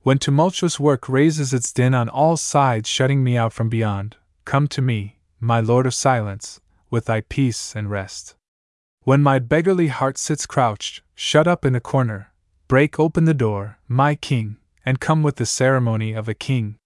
[0.02, 4.68] When tumultuous work raises its din on all sides, shutting me out from beyond, come
[4.68, 8.36] to me, my Lord of silence, with thy peace and rest.
[9.02, 12.32] When my beggarly heart sits crouched, shut up in a corner,
[12.68, 16.76] break open the door, my King, and come with the ceremony of a king.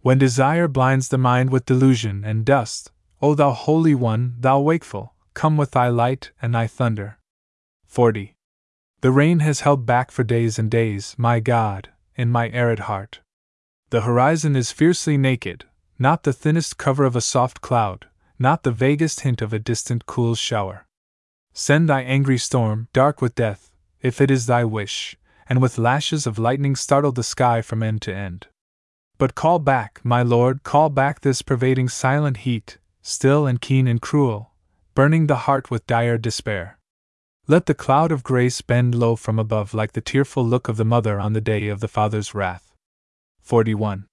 [0.00, 5.14] When desire blinds the mind with delusion and dust, O thou Holy One, thou wakeful,
[5.34, 7.18] come with thy light and thy thunder.
[7.86, 8.34] 40.
[9.02, 13.18] The rain has held back for days and days, my God, in my arid heart.
[13.90, 15.64] The horizon is fiercely naked,
[15.98, 18.06] not the thinnest cover of a soft cloud,
[18.38, 20.86] not the vaguest hint of a distant cool shower.
[21.52, 23.72] Send thy angry storm, dark with death,
[24.02, 25.16] if it is thy wish,
[25.48, 28.46] and with lashes of lightning startle the sky from end to end.
[29.18, 34.00] But call back, my lord, call back this pervading silent heat, still and keen and
[34.00, 34.52] cruel,
[34.94, 36.78] burning the heart with dire despair.
[37.48, 40.84] Let the cloud of grace bend low from above like the tearful look of the
[40.84, 42.72] mother on the day of the father's wrath.
[43.40, 44.06] 41.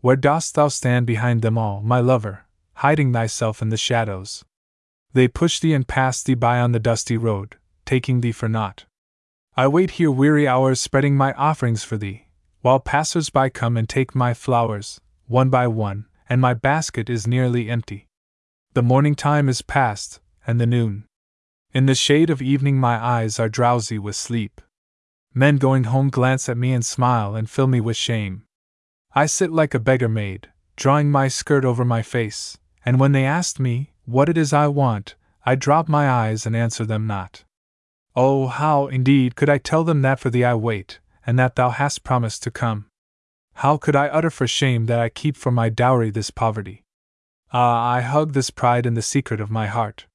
[0.00, 4.44] Where dost thou stand behind them all, my lover, hiding thyself in the shadows?
[5.12, 8.84] They push thee and pass thee by on the dusty road, taking thee for naught.
[9.56, 12.28] I wait here weary hours spreading my offerings for thee,
[12.60, 17.26] while passers by come and take my flowers, one by one, and my basket is
[17.26, 18.06] nearly empty.
[18.74, 21.04] The morning time is past, and the noon.
[21.72, 24.60] In the shade of evening, my eyes are drowsy with sleep.
[25.32, 28.42] Men going home glance at me and smile and fill me with shame.
[29.14, 33.24] I sit like a beggar maid, drawing my skirt over my face, and when they
[33.24, 35.14] ask me what it is I want,
[35.46, 37.44] I drop my eyes and answer them not.
[38.16, 41.70] Oh, how, indeed, could I tell them that for thee I wait, and that thou
[41.70, 42.86] hast promised to come?
[43.54, 46.82] How could I utter for shame that I keep for my dowry this poverty?
[47.52, 50.06] Ah, I hug this pride in the secret of my heart.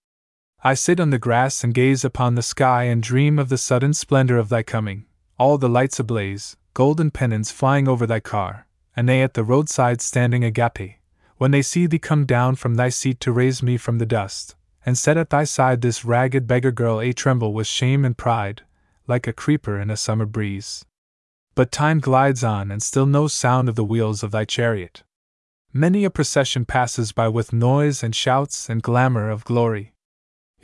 [0.65, 3.93] I sit on the grass and gaze upon the sky and dream of the sudden
[3.93, 5.05] splendor of thy coming,
[5.37, 10.01] all the lights ablaze, golden pennons flying over thy car, and they at the roadside
[10.01, 10.95] standing agape,
[11.37, 14.55] when they see thee come down from thy seat to raise me from the dust,
[14.83, 18.63] and set at thy side this ragged beggar girl a tremble with shame and pride,
[19.05, 20.83] like a creeper in a summer breeze.
[21.53, 25.03] But time glides on, and still no sound of the wheels of thy chariot.
[25.71, 29.91] Many a procession passes by with noise and shouts and glamour of glory.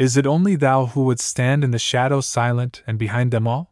[0.02, 3.72] Is it only thou who would stand in the shadow silent and behind them all?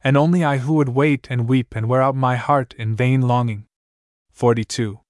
[0.00, 3.22] And only I who would wait and weep and wear out my heart in vain
[3.22, 3.66] longing?
[4.30, 5.00] 42.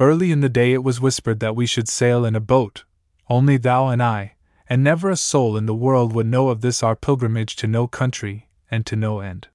[0.00, 2.82] Early in the day it was whispered that we should sail in a boat,
[3.30, 4.34] only thou and I,
[4.68, 7.86] and never a soul in the world would know of this our pilgrimage to no
[7.86, 9.46] country and to no end.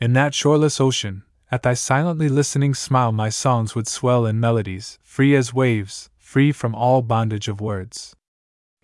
[0.00, 5.00] In that shoreless ocean, at thy silently listening smile, my songs would swell in melodies,
[5.02, 8.14] free as waves, free from all bondage of words.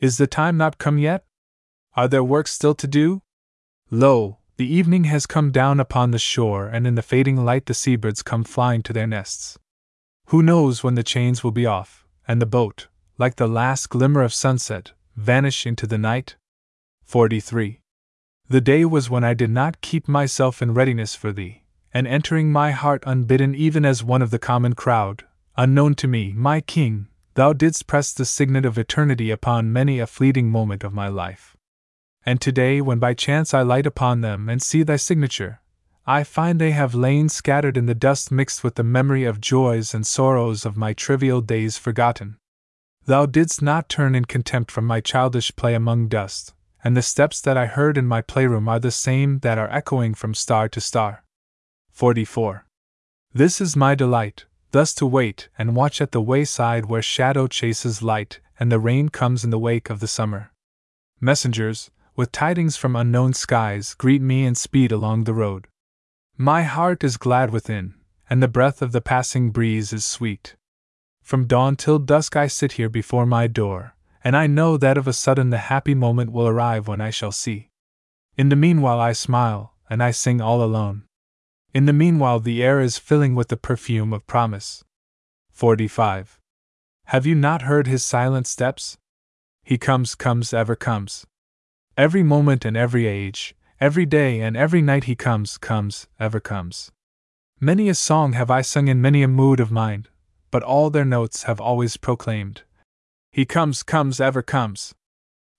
[0.00, 1.24] Is the time not come yet?
[1.94, 3.22] Are there works still to do?
[3.90, 7.74] Lo, the evening has come down upon the shore, and in the fading light the
[7.74, 9.58] seabirds come flying to their nests.
[10.26, 12.86] Who knows when the chains will be off, and the boat,
[13.18, 16.36] like the last glimmer of sunset, vanish into the night?
[17.02, 17.80] 43.
[18.48, 22.52] The day was when I did not keep myself in readiness for thee, and entering
[22.52, 25.24] my heart unbidden even as one of the common crowd,
[25.56, 27.08] unknown to me, my king,
[27.38, 31.56] thou didst press the signet of eternity upon many a fleeting moment of my life.
[32.26, 35.60] And today, when by chance I light upon them and see thy signature,
[36.04, 39.94] I find they have lain scattered in the dust mixed with the memory of joys
[39.94, 42.38] and sorrows of my trivial days forgotten.
[43.04, 47.40] Thou didst not turn in contempt from my childish play among dust, and the steps
[47.42, 50.80] that I heard in my playroom are the same that are echoing from star to
[50.80, 51.22] star.
[51.92, 52.66] 44.
[53.32, 58.02] This is my delight, thus to wait and watch at the wayside where shadow chases
[58.02, 60.52] light and the rain comes in the wake of the summer.
[61.20, 65.68] Messengers, with tidings from unknown skies, greet me and speed along the road.
[66.36, 67.94] My heart is glad within,
[68.28, 70.56] and the breath of the passing breeze is sweet.
[71.22, 73.94] From dawn till dusk I sit here before my door,
[74.24, 77.32] and I know that of a sudden the happy moment will arrive when I shall
[77.32, 77.70] see.
[78.36, 81.04] In the meanwhile I smile, and I sing all alone.
[81.74, 84.84] In the meanwhile the air is filling with the perfume of promise.
[85.52, 86.40] 45.
[87.06, 88.96] Have you not heard his silent steps?
[89.62, 91.26] He comes, comes, ever comes.
[91.96, 96.90] Every moment and every age, every day and every night he comes, comes, ever comes.
[97.60, 100.08] Many a song have I sung in many a mood of mind,
[100.50, 102.62] but all their notes have always proclaimed
[103.30, 104.94] He comes, comes, ever comes.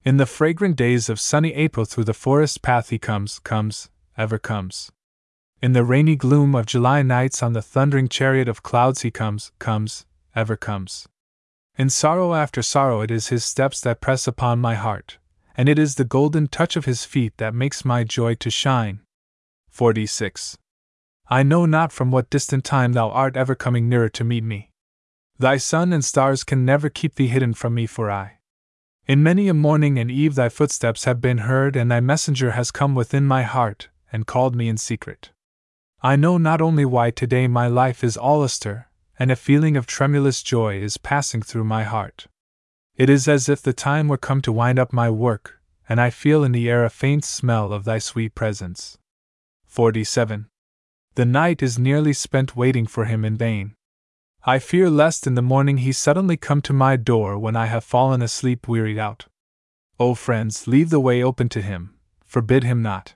[0.03, 4.39] In the fragrant days of sunny April through the forest path he comes, comes, ever
[4.39, 4.91] comes.
[5.61, 9.51] In the rainy gloom of July nights on the thundering chariot of clouds he comes,
[9.59, 11.05] comes, ever comes.
[11.77, 15.17] In sorrow after sorrow it is his steps that press upon my heart,
[15.57, 19.01] and it is the golden touch of his feet that makes my joy to shine.
[19.67, 20.57] 46.
[21.29, 24.71] I know not from what distant time thou art ever coming nearer to meet me.
[25.37, 28.39] Thy sun and stars can never keep thee hidden from me, for I.
[29.07, 32.71] In many a morning and eve thy footsteps have been heard, and thy messenger has
[32.71, 35.31] come within my heart, and called me in secret.
[36.01, 38.87] I know not only why today my life is all astir,
[39.19, 42.27] and a feeling of tremulous joy is passing through my heart.
[42.95, 46.09] It is as if the time were come to wind up my work, and I
[46.09, 48.97] feel in the air a faint smell of thy sweet presence.
[49.65, 50.47] 47.
[51.15, 53.75] The night is nearly spent waiting for him in vain.
[54.45, 57.83] I fear lest in the morning he suddenly come to my door when I have
[57.83, 59.25] fallen asleep wearied out.
[59.99, 61.95] O oh, friends, leave the way open to him,
[62.25, 63.15] forbid him not.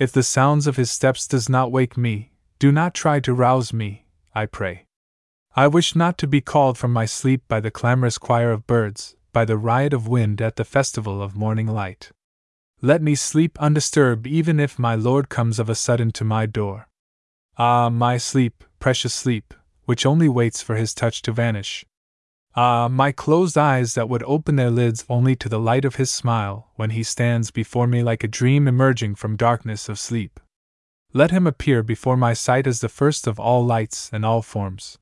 [0.00, 3.70] If the sounds of his steps does not wake me, do not try to rouse
[3.70, 4.86] me, I pray.
[5.54, 9.14] I wish not to be called from my sleep by the clamorous choir of birds,
[9.34, 12.12] by the riot of wind at the festival of morning light.
[12.80, 16.88] Let me sleep undisturbed even if my Lord comes of a sudden to my door.
[17.58, 19.52] Ah, my sleep, precious sleep,
[19.84, 21.84] which only waits for his touch to vanish.
[22.56, 26.10] Ah, my closed eyes that would open their lids only to the light of his
[26.10, 30.40] smile when he stands before me like a dream emerging from darkness of sleep.
[31.12, 34.98] Let him appear before my sight as the first of all lights and all forms.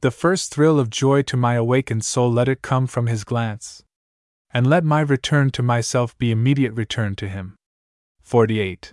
[0.00, 3.82] The first thrill of joy to my awakened soul let it come from his glance.
[4.52, 7.56] And let my return to myself be immediate return to him.
[8.22, 8.92] 48.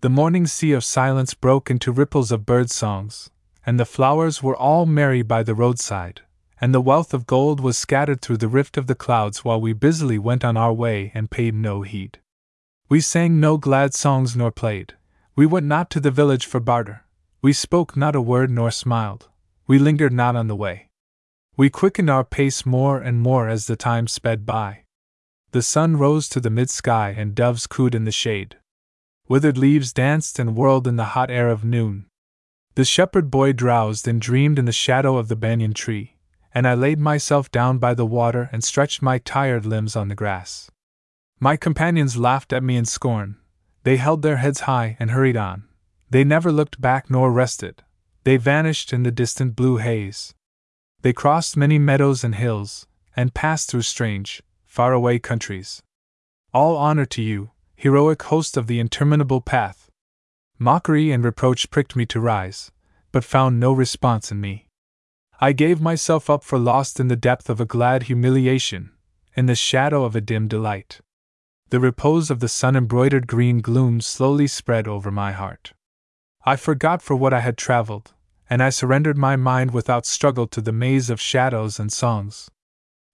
[0.00, 3.30] The morning sea of silence broke into ripples of bird songs,
[3.64, 6.22] and the flowers were all merry by the roadside,
[6.62, 9.72] and the wealth of gold was scattered through the rift of the clouds while we
[9.72, 12.20] busily went on our way and paid no heed.
[12.88, 14.94] We sang no glad songs nor played.
[15.34, 17.04] We went not to the village for barter.
[17.42, 19.28] We spoke not a word nor smiled.
[19.66, 20.88] We lingered not on the way.
[21.56, 24.84] We quickened our pace more and more as the time sped by.
[25.50, 28.56] The sun rose to the mid sky and doves cooed in the shade.
[29.28, 32.06] Withered leaves danced and whirled in the hot air of noon.
[32.76, 36.16] The shepherd boy drowsed and dreamed in the shadow of the banyan tree,
[36.54, 40.14] and I laid myself down by the water and stretched my tired limbs on the
[40.14, 40.70] grass.
[41.40, 43.36] My companions laughed at me in scorn.
[43.84, 45.64] They held their heads high and hurried on.
[46.10, 47.82] They never looked back nor rested.
[48.24, 50.34] They vanished in the distant blue haze.
[51.00, 52.86] They crossed many meadows and hills,
[53.16, 55.82] and passed through strange, faraway countries.
[56.54, 59.90] All honor to you, heroic host of the interminable path.
[60.58, 62.70] Mockery and reproach pricked me to rise,
[63.10, 64.68] but found no response in me.
[65.40, 68.90] I gave myself up for lost in the depth of a glad humiliation,
[69.34, 71.00] in the shadow of a dim delight.
[71.70, 75.72] The repose of the sun embroidered green gloom slowly spread over my heart.
[76.44, 78.12] I forgot for what I had traveled,
[78.50, 82.50] and I surrendered my mind without struggle to the maze of shadows and songs.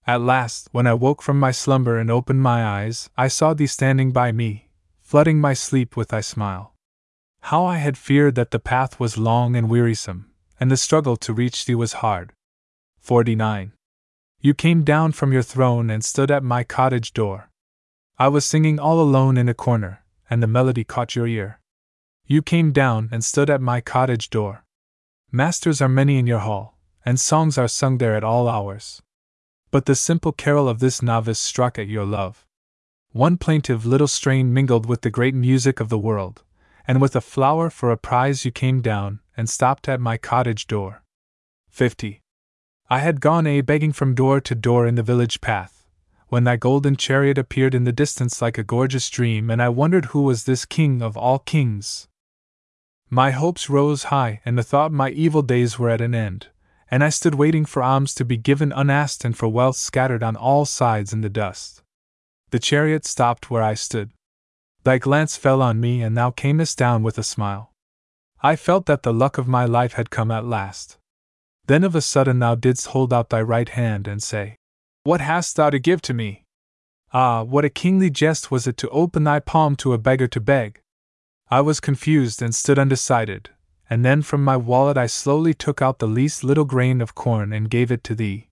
[0.06, 3.66] At last, when I woke from my slumber and opened my eyes, I saw thee
[3.66, 6.74] standing by me, flooding my sleep with thy smile.
[7.42, 10.27] How I had feared that the path was long and wearisome,
[10.60, 12.32] and the struggle to reach thee was hard.
[13.00, 13.72] 49.
[14.40, 17.50] You came down from your throne and stood at my cottage door.
[18.18, 21.60] I was singing all alone in a corner, and the melody caught your ear.
[22.26, 24.64] You came down and stood at my cottage door.
[25.32, 29.02] Masters are many in your hall, and songs are sung there at all hours.
[29.70, 32.46] But the simple carol of this novice struck at your love.
[33.12, 36.42] One plaintive little strain mingled with the great music of the world,
[36.88, 40.66] and with a flower for a prize you came down and stopped at my cottage
[40.66, 41.02] door.
[41.68, 42.22] 50.
[42.88, 45.84] I had gone a begging from door to door in the village path,
[46.28, 50.06] when thy golden chariot appeared in the distance like a gorgeous dream, and I wondered
[50.06, 52.08] who was this king of all kings.
[53.10, 56.48] My hopes rose high, and the thought my evil days were at an end,
[56.90, 60.36] and I stood waiting for alms to be given unasked and for wealth scattered on
[60.36, 61.82] all sides in the dust.
[62.48, 64.10] The chariot stopped where I stood.
[64.84, 67.72] Thy glance fell on me, and thou camest down with a smile.
[68.42, 70.98] I felt that the luck of my life had come at last.
[71.66, 74.56] Then of a sudden thou didst hold out thy right hand and say,
[75.04, 76.44] What hast thou to give to me?
[77.12, 80.40] Ah, what a kingly jest was it to open thy palm to a beggar to
[80.40, 80.80] beg!
[81.50, 83.50] I was confused and stood undecided,
[83.88, 87.52] and then from my wallet I slowly took out the least little grain of corn
[87.52, 88.47] and gave it to thee.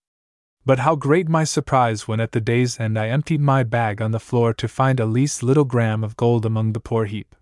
[0.67, 4.11] But how great my surprise when at the day's end I emptied my bag on
[4.11, 7.37] the floor to find a least little gram of gold among the poor heap.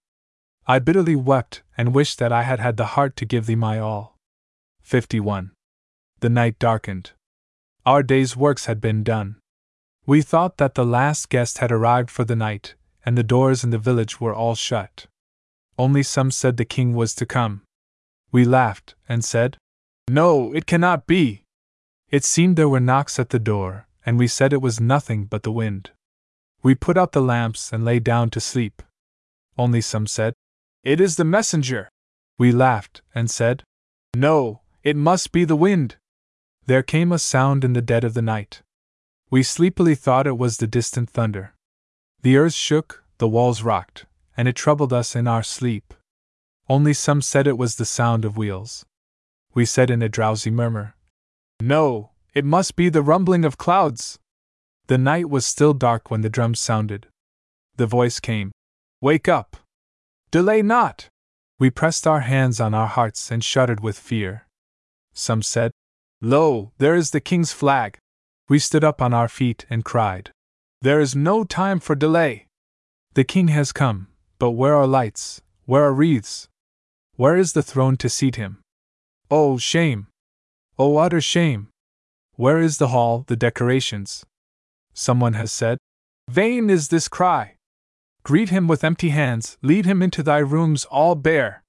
[0.67, 3.79] I bitterly wept and wished that I had had the heart to give thee my
[3.79, 4.19] all.
[4.83, 5.53] 51.
[6.21, 7.13] The night darkened.
[7.87, 9.37] Our day's works had been done.
[10.05, 12.75] We thought that the last guest had arrived for the night,
[13.07, 15.07] and the doors in the village were all shut.
[15.79, 17.63] Only some said the king was to come.
[18.31, 19.57] We laughed, and said,
[20.11, 21.44] No, it cannot be.
[22.15, 25.43] It seemed there were knocks at the door, and we said it was nothing but
[25.43, 25.91] the wind.
[26.63, 28.83] We put out the lamps and lay down to sleep.
[29.59, 30.33] Only some said,
[30.85, 31.89] It is the messenger.
[32.39, 33.65] We laughed, and said,
[34.15, 35.97] No, it must be the wind.
[36.67, 38.63] There came a sound in the dead of the night.
[39.29, 41.55] We sleepily thought it was the distant thunder.
[42.23, 44.07] The earth shook, the walls rocked,
[44.37, 45.93] and it troubled us in our sleep.
[46.69, 48.87] Only some said it was the sound of wheels.
[49.53, 50.94] We said in a drowsy murmur,
[51.67, 54.19] No, it must be the rumbling of clouds.
[54.89, 57.07] The night was still dark when the drums sounded.
[57.77, 58.53] The voice came,
[59.01, 59.57] Wake up!
[60.31, 61.09] Delay not!
[61.59, 64.47] We pressed our hands on our hearts and shuddered with fear.
[65.15, 65.71] Some said,
[66.21, 67.97] Lo, there is the king's flag!
[68.47, 70.33] We stood up on our feet and cried,
[70.83, 72.47] There is no time for delay!
[73.15, 74.09] The king has come,
[74.39, 76.47] but where are lights, where are wreaths?
[77.17, 78.61] Where is the throne to seat him?
[79.31, 80.09] Oh, shame!
[80.79, 81.69] Oh, utter shame!
[82.35, 84.25] Where is the hall, the decorations?
[84.93, 85.79] Someone has said,
[86.29, 87.55] Vain is this cry!
[88.25, 91.63] Greet him with empty hands, lead him into thy rooms all bare!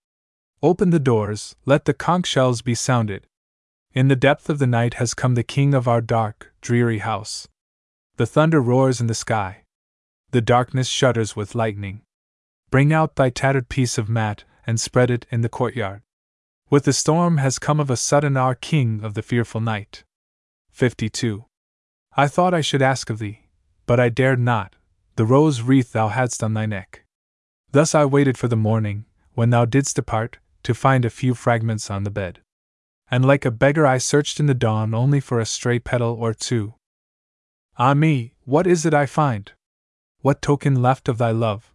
[0.64, 3.28] Open the doors, let the conch shells be sounded.
[3.94, 7.48] In the depth of the night has come the king of our dark, dreary house.
[8.18, 9.64] The thunder roars in the sky.
[10.32, 12.02] The darkness shudders with lightning.
[12.72, 16.02] Bring out thy tattered piece of mat, and spread it in the courtyard.
[16.68, 20.04] With the storm has come of a sudden our king of the fearful night.
[20.72, 21.46] 52.
[22.18, 23.50] I thought I should ask of thee,
[23.86, 24.76] but I dared not,
[25.16, 27.06] the rose wreath thou hadst on thy neck.
[27.72, 31.92] Thus I waited for the morning, when thou didst depart, to find a few fragments
[31.92, 32.42] on the bed.
[33.12, 36.34] And like a beggar I searched in the dawn only for a stray petal or
[36.34, 36.74] two.
[37.78, 39.52] Ah me, what is it I find?
[40.22, 41.72] What token left of thy love?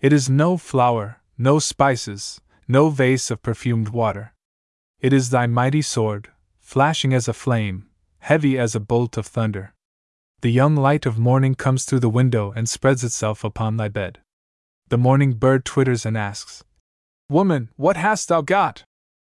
[0.00, 4.34] It is no flower, no spices, no vase of perfumed water.
[5.00, 7.86] It is thy mighty sword, flashing as a flame,
[8.18, 9.74] heavy as a bolt of thunder.
[10.40, 14.18] The young light of morning comes through the window and spreads itself upon thy bed.
[14.88, 16.62] The morning bird twitters and asks,
[17.28, 18.84] Woman, what hast thou got?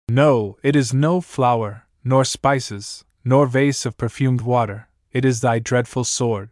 [0.09, 5.59] No, it is no flower, nor spices, nor vase of perfumed water, it is thy
[5.59, 6.49] dreadful sword.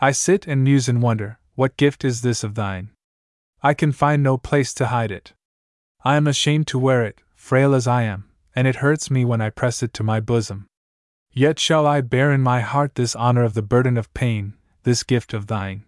[0.00, 2.90] I sit and muse and wonder, what gift is this of thine?
[3.62, 5.34] I can find no place to hide it.
[6.02, 9.40] I am ashamed to wear it, frail as I am, and it hurts me when
[9.40, 10.66] I press it to my bosom.
[11.32, 15.02] Yet shall I bear in my heart this honor of the burden of pain, this
[15.02, 15.84] gift of thine.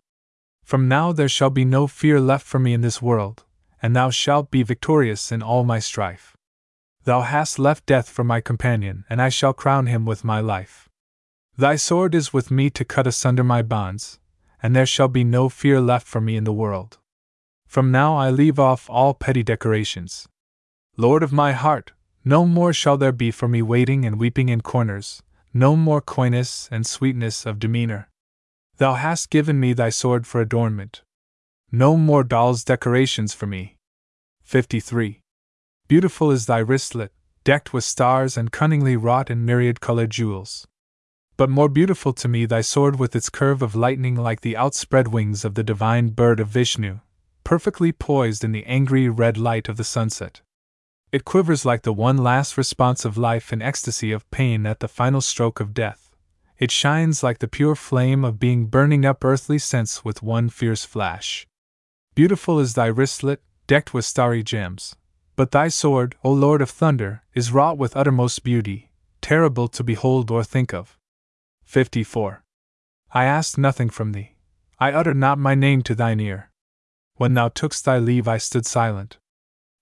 [0.64, 3.44] From now there shall be no fear left for me in this world,
[3.82, 6.36] and thou shalt be victorious in all my strife.
[7.04, 10.88] Thou hast left death for my companion, and I shall crown him with my life.
[11.56, 14.20] Thy sword is with me to cut asunder my bonds,
[14.62, 16.98] and there shall be no fear left for me in the world.
[17.73, 20.29] From now I leave off all petty decorations.
[20.99, 21.93] Lord of my heart,
[22.23, 25.23] no more shall there be for me waiting and weeping in corners,
[25.55, 28.11] no more coyness and sweetness of demeanor.
[28.77, 31.01] Thou hast given me thy sword for adornment.
[31.70, 33.79] No more doll's decorations for me.
[34.43, 35.23] 53.
[35.89, 37.11] Beautiful is thy wristlet,
[37.43, 40.66] decked with stars and cunningly wrought in myriad colored jewels.
[41.39, 45.09] But more beautiful to me thy sword with its curve of lightning like the outspread
[45.09, 46.99] wings of the divine bird of Vishnu,
[47.45, 50.40] perfectly poised in the angry red light of the sunset.
[51.11, 54.88] It quivers like the one last response of life in ecstasy of pain at the
[54.88, 56.11] final stroke of death.
[56.59, 60.84] It shines like the pure flame of being burning up earthly sense with one fierce
[60.84, 61.47] flash.
[62.14, 64.97] Beautiful is thy wristlet, decked with starry gems.
[65.34, 68.90] But thy sword, O Lord of thunder, is wrought with uttermost beauty,
[69.20, 70.99] terrible to behold or think of.
[71.64, 72.45] 54.
[73.12, 74.36] I asked nothing from thee.
[74.78, 76.51] I uttered not my name to thine ear.
[77.16, 79.18] When thou tookst thy leave, I stood silent.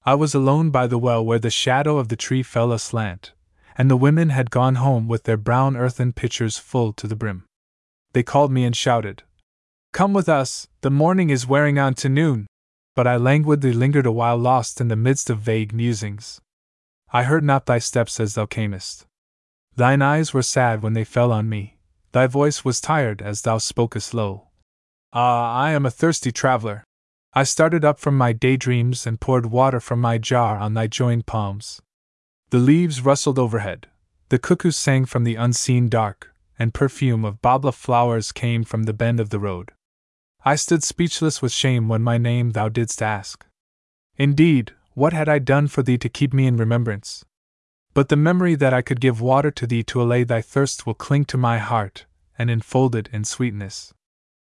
[0.04, 3.32] I was alone by the well where the shadow of the tree fell aslant,
[3.76, 7.44] and the women had gone home with their brown earthen pitchers full to the brim.
[8.12, 9.22] They called me and shouted,
[9.92, 12.46] Come with us, the morning is wearing on to noon.
[12.96, 16.40] But I languidly lingered a while lost in the midst of vague musings.
[17.12, 19.06] I heard not thy steps as thou camest.
[19.76, 21.78] Thine eyes were sad when they fell on me,
[22.12, 24.48] thy voice was tired as thou spokest low.
[25.12, 26.84] Ah, I am a thirsty traveler,
[27.32, 31.26] I started up from my daydreams and poured water from my jar on thy joined
[31.26, 31.80] palms.
[32.50, 33.86] The leaves rustled overhead,
[34.30, 38.92] the cuckoos sang from the unseen dark, and perfume of babla flowers came from the
[38.92, 39.70] bend of the road.
[40.44, 43.46] I stood speechless with shame when my name thou didst ask.
[44.16, 47.24] Indeed, what had I done for thee to keep me in remembrance?
[47.94, 50.94] But the memory that I could give water to thee to allay thy thirst will
[50.94, 52.06] cling to my heart,
[52.36, 53.94] and enfold it in sweetness.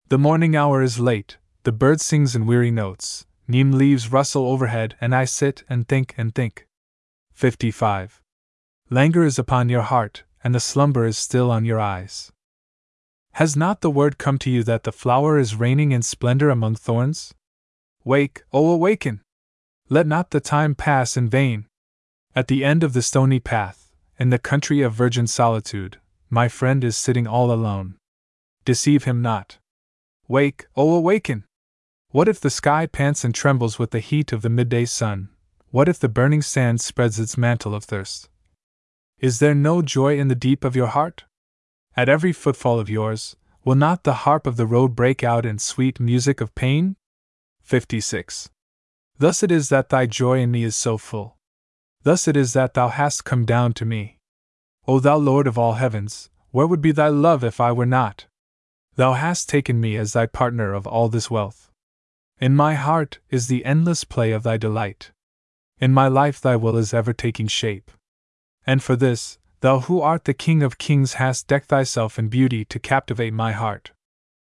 [0.09, 4.95] The morning hour is late, the bird sings in weary notes, neem leaves rustle overhead,
[5.01, 6.65] and I sit and think and think.
[7.33, 8.23] 55.
[8.89, 12.31] Languor is upon your heart, and the slumber is still on your eyes.
[13.33, 16.77] Has not the word come to you that the flower is reigning in splendor among
[16.77, 17.35] thorns?
[18.05, 19.23] Wake, O awaken!
[19.89, 21.67] Let not the time pass in vain.
[22.37, 23.91] At the end of the stony path,
[24.21, 25.99] in the country of virgin solitude,
[26.31, 27.97] my friend is sitting all alone.
[28.65, 29.59] Deceive him not.
[30.29, 31.43] Wake, O awaken!
[32.17, 35.29] What if the sky pants and trembles with the heat of the midday sun?
[35.71, 38.31] What if the burning sand spreads its mantle of thirst?
[39.19, 41.25] Is there no joy in the deep of your heart?
[41.95, 43.37] At every footfall of yours,
[43.67, 46.97] will not the harp of the road break out in sweet music of pain?
[47.61, 48.49] 56.
[49.19, 51.37] Thus it is that thy joy in me is so full.
[52.03, 54.21] Thus it is that thou hast come down to me.
[54.89, 58.25] O thou Lord of all heavens, where would be thy love if I were not?
[58.95, 61.71] Thou hast taken me as thy partner of all this wealth.
[62.39, 65.11] In my heart is the endless play of thy delight.
[65.79, 67.91] In my life thy will is ever taking shape.
[68.67, 72.65] And for this, thou who art the King of kings hast decked thyself in beauty
[72.67, 73.93] to captivate my heart.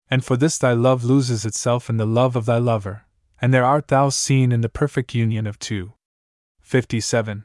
[0.09, 3.05] And for this thy love loses itself in the love of thy lover,
[3.39, 5.93] and there art thou seen in the perfect union of two.
[6.62, 7.45] 57.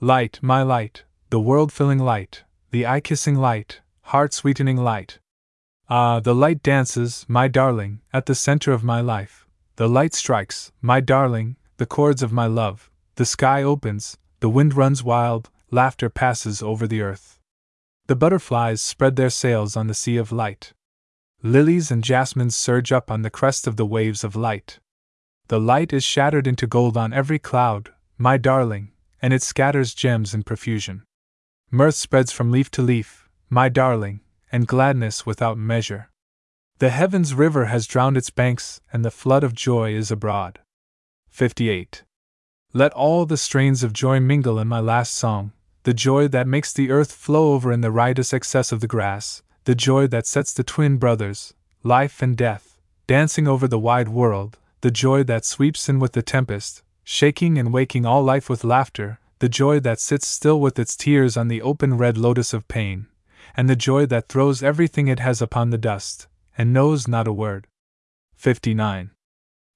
[0.00, 2.42] Light, my light, the world filling light,
[2.72, 5.20] the eye kissing light, heart sweetening light.
[5.88, 9.46] Ah, the light dances, my darling, at the center of my life,
[9.80, 14.74] the light strikes, my darling, the chords of my love, the sky opens, the wind
[14.74, 17.38] runs wild, laughter passes over the earth.
[18.06, 20.74] The butterflies spread their sails on the sea of light.
[21.42, 24.80] Lilies and jasmines surge up on the crest of the waves of light.
[25.48, 30.34] The light is shattered into gold on every cloud, my darling, and it scatters gems
[30.34, 31.04] in profusion.
[31.70, 34.20] Mirth spreads from leaf to leaf, my darling,
[34.52, 36.09] and gladness without measure.
[36.80, 40.60] The heavens river has drowned its banks, and the flood of joy is abroad.
[41.28, 42.04] 58.
[42.72, 45.52] Let all the strains of joy mingle in my last song,
[45.82, 49.42] the joy that makes the earth flow over in the riotous excess of the grass,
[49.64, 51.52] the joy that sets the twin brothers,
[51.82, 56.22] life and death, dancing over the wide world, the joy that sweeps in with the
[56.22, 60.96] tempest, shaking and waking all life with laughter, the joy that sits still with its
[60.96, 63.06] tears on the open red lotus of pain,
[63.54, 66.26] and the joy that throws everything it has upon the dust,
[66.56, 67.66] and knows not a word.
[68.34, 69.10] 59.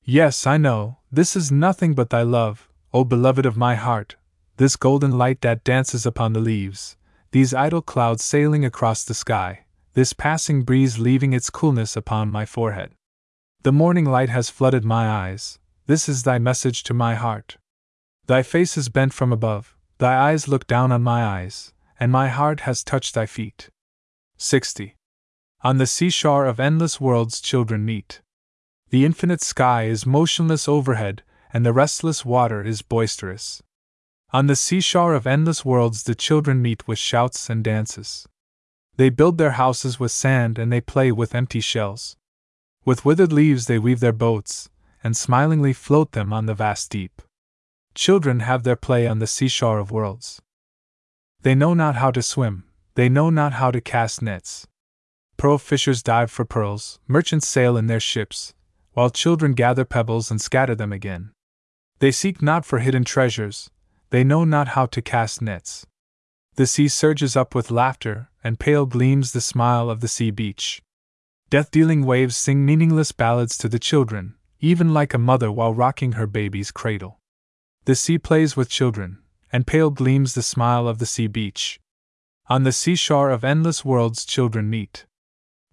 [0.05, 4.17] Yes, I know, this is nothing but thy love, O beloved of my heart,
[4.57, 6.97] this golden light that dances upon the leaves,
[7.33, 9.65] these idle clouds sailing across the sky,
[9.95, 12.93] this passing breeze leaving its coolness upon my forehead.
[13.63, 17.57] The morning light has flooded my eyes, this is thy message to my heart.
[18.27, 22.29] Thy face is bent from above, thy eyes look down on my eyes, and my
[22.29, 23.71] heart has touched thy feet.
[24.37, 24.97] 60.
[25.65, 28.21] On the seashore of endless worlds, children meet.
[28.91, 31.23] The infinite sky is motionless overhead,
[31.55, 33.63] and the restless water is boisterous.
[34.31, 38.29] On the seashore of endless worlds, the children meet with shouts and dances.
[38.99, 42.15] They build their houses with sand and they play with empty shells.
[42.85, 44.69] With withered leaves, they weave their boats,
[45.03, 47.23] and smilingly float them on the vast deep.
[47.95, 50.43] Children have their play on the seashore of worlds.
[51.41, 52.65] They know not how to swim,
[52.97, 54.67] they know not how to cast nets.
[55.37, 58.55] Pearl fishers dive for pearls, merchants sail in their ships,
[58.93, 61.33] while children gather pebbles and scatter them again.
[61.99, 63.71] They seek not for hidden treasures,
[64.11, 65.87] they know not how to cast nets.
[66.57, 70.83] The sea surges up with laughter, and pale gleams the smile of the sea beach.
[71.51, 76.13] Death dealing waves sing meaningless ballads to the children, even like a mother while rocking
[76.13, 77.19] her baby's cradle.
[77.87, 79.19] The sea plays with children,
[79.53, 81.81] and pale gleams the smile of the sea beach.
[82.47, 85.07] On the seashore of endless worlds, children meet.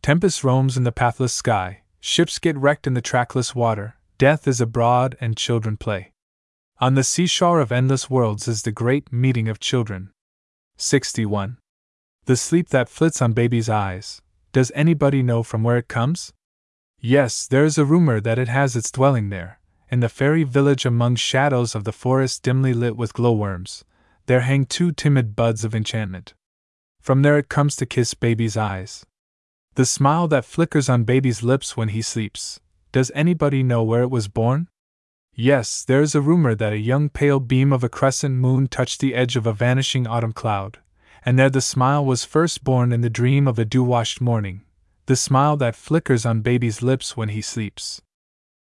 [0.02, 4.60] Tempest roams in the pathless sky, ships get wrecked in the trackless water, death is
[4.60, 6.12] abroad, and children play.
[6.80, 10.10] On the seashore of endless worlds is the great meeting of children.
[10.78, 11.60] 61.
[12.26, 14.24] The sleep that flits on baby's eyes,
[14.54, 16.34] does anybody know from where it comes?
[17.00, 19.60] Yes, there is a rumor that it has its dwelling there,
[19.92, 23.86] in the fairy village among shadows of the forest dimly lit with glowworms.
[24.26, 26.34] There hang two timid buds of enchantment.
[27.00, 29.06] From there it comes to kiss baby's eyes.
[29.76, 32.60] The smile that flickers on baby's lips when he sleeps,
[32.92, 34.68] does anybody know where it was born?
[35.34, 39.00] Yes, there is a rumor that a young pale beam of a crescent moon touched
[39.00, 40.80] the edge of a vanishing autumn cloud,
[41.24, 44.62] and there the smile was first born in the dream of a dew washed morning,
[45.06, 48.02] the smile that flickers on baby's lips when he sleeps.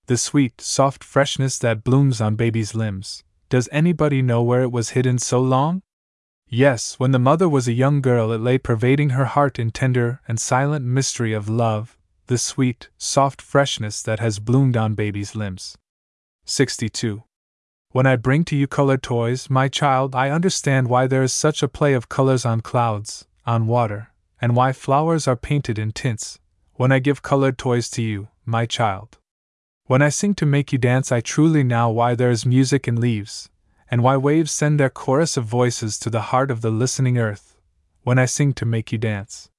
[0.08, 4.90] The sweet, soft freshness that blooms on baby's limbs, does anybody know where it was
[4.90, 5.84] hidden so long?
[6.50, 10.22] Yes, when the mother was a young girl, it lay pervading her heart in tender
[10.28, 15.78] and silent mystery of love, the sweet, soft freshness that has bloomed on baby's limbs.
[16.46, 17.24] 62.
[17.92, 21.62] When I bring to you colored toys, my child, I understand why there is such
[21.62, 26.40] a play of colors on clouds, on water, and why flowers are painted in tints.
[26.76, 29.18] When I give colored toys to you, my child.
[29.86, 33.02] When I sing to make you dance, I truly know why there is music in
[33.02, 33.50] leaves,
[33.90, 37.56] and why waves send their chorus of voices to the heart of the listening earth.
[38.04, 39.50] When I sing to make you dance.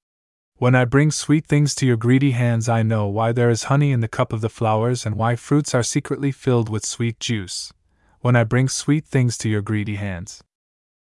[0.56, 3.92] When I bring sweet things to your greedy hands, I know why there is honey
[3.92, 7.72] in the cup of the flowers and why fruits are secretly filled with sweet juice.
[8.20, 10.42] When I bring sweet things to your greedy hands.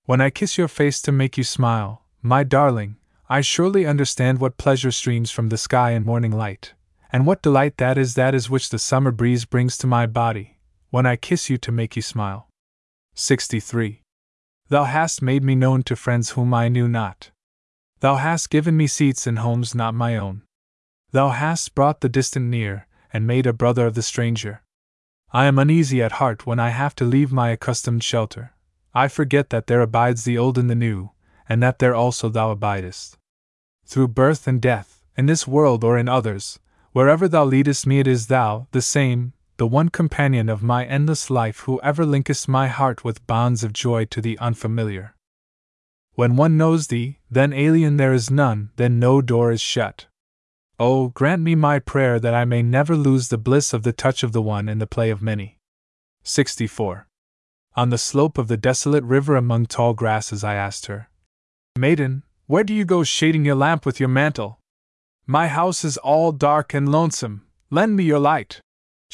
[0.05, 2.97] When I kiss your face to make you smile, my darling,
[3.29, 6.73] I surely understand what pleasure streams from the sky and morning light,
[7.11, 10.57] and what delight that is that is which the summer breeze brings to my body,
[10.89, 12.47] when I kiss you to make you smile.
[13.15, 14.01] 63.
[14.69, 17.29] Thou hast made me known to friends whom I knew not.
[17.99, 20.41] Thou hast given me seats in homes not my own.
[21.11, 24.63] Thou hast brought the distant near, and made a brother of the stranger.
[25.31, 28.53] I am uneasy at heart when I have to leave my accustomed shelter.
[28.95, 31.11] I forget that there abides the old and the new,
[31.47, 33.17] and that there also thou abidest.
[33.85, 36.59] Through birth and death, in this world or in others,
[36.93, 41.29] wherever thou leadest me, it is thou, the same, the one companion of my endless
[41.29, 45.15] life, who ever linkest my heart with bonds of joy to the unfamiliar.
[46.15, 50.07] When one knows thee, then alien there is none, then no door is shut.
[50.79, 54.23] Oh, grant me my prayer that I may never lose the bliss of the touch
[54.23, 55.57] of the one in the play of many.
[56.23, 57.07] 64.
[57.75, 61.09] On the slope of the desolate river among tall grasses, I asked her,
[61.77, 64.59] Maiden, where do you go shading your lamp with your mantle?
[65.25, 68.61] My house is all dark and lonesome, lend me your light.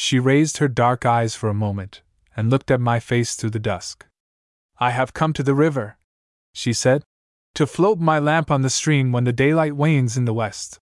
[0.01, 3.59] She raised her dark eyes for a moment, and looked at my face through the
[3.59, 4.05] dusk.
[4.79, 5.97] I have come to the river,
[6.53, 7.03] she said,
[7.55, 10.79] to float my lamp on the stream when the daylight wanes in the west.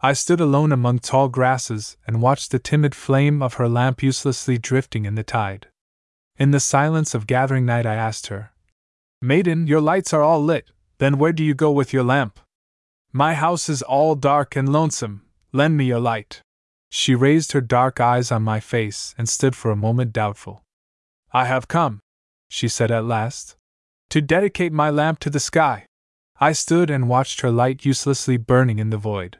[0.00, 4.56] I stood alone among tall grasses and watched the timid flame of her lamp uselessly
[4.56, 5.66] drifting in the tide.
[6.38, 8.52] In the silence of gathering night, I asked her,
[9.20, 12.38] Maiden, your lights are all lit, then where do you go with your lamp?
[13.12, 16.42] My house is all dark and lonesome, lend me your light.
[16.90, 20.62] She raised her dark eyes on my face and stood for a moment doubtful.
[21.32, 22.00] I have come,
[22.48, 23.56] she said at last,
[24.10, 25.86] to dedicate my lamp to the sky.
[26.40, 29.38] I stood and watched her light uselessly burning in the void.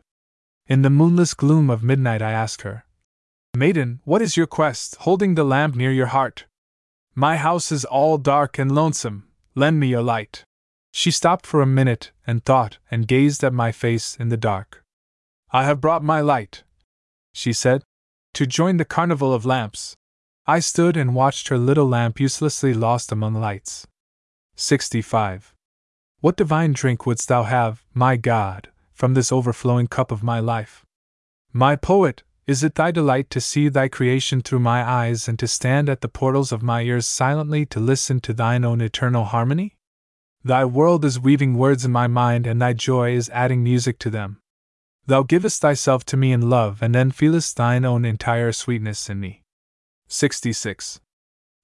[0.66, 2.84] In the moonless gloom of midnight, I asked her,
[3.56, 6.44] Maiden, what is your quest, holding the lamp near your heart?
[7.16, 9.26] My house is all dark and lonesome,
[9.56, 10.44] lend me your light.
[10.92, 14.84] She stopped for a minute and thought and gazed at my face in the dark.
[15.50, 16.62] I have brought my light,
[17.32, 17.82] she said,
[18.34, 19.96] to join the carnival of lamps.
[20.46, 23.86] I stood and watched her little lamp uselessly lost among lights.
[24.56, 25.54] 65.
[26.20, 30.84] What divine drink wouldst thou have, my God, from this overflowing cup of my life?
[31.52, 35.46] My poet, is it thy delight to see thy creation through my eyes and to
[35.46, 39.76] stand at the portals of my ears silently to listen to thine own eternal harmony?
[40.42, 44.10] Thy world is weaving words in my mind, and thy joy is adding music to
[44.10, 44.39] them.
[45.06, 49.20] Thou givest thyself to me in love, and then feelest thine own entire sweetness in
[49.20, 49.42] me.
[50.08, 51.00] 66.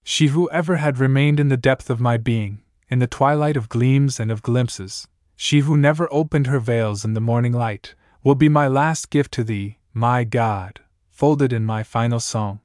[0.04, 3.68] She who ever had remained in the depth of my being, in the twilight of
[3.68, 8.34] gleams and of glimpses, she who never opened her veils in the morning light, will
[8.34, 10.80] be my last gift to thee, my God,
[11.10, 12.60] folded in my final song.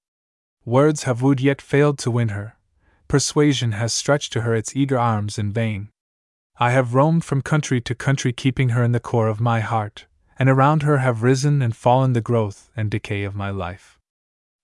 [0.65, 2.55] Words have wooed yet failed to win her.
[3.07, 5.89] Persuasion has stretched to her its eager arms in vain.
[6.59, 10.05] I have roamed from country to country, keeping her in the core of my heart,
[10.41, 13.99] and around her have risen and fallen the growth and decay of my life.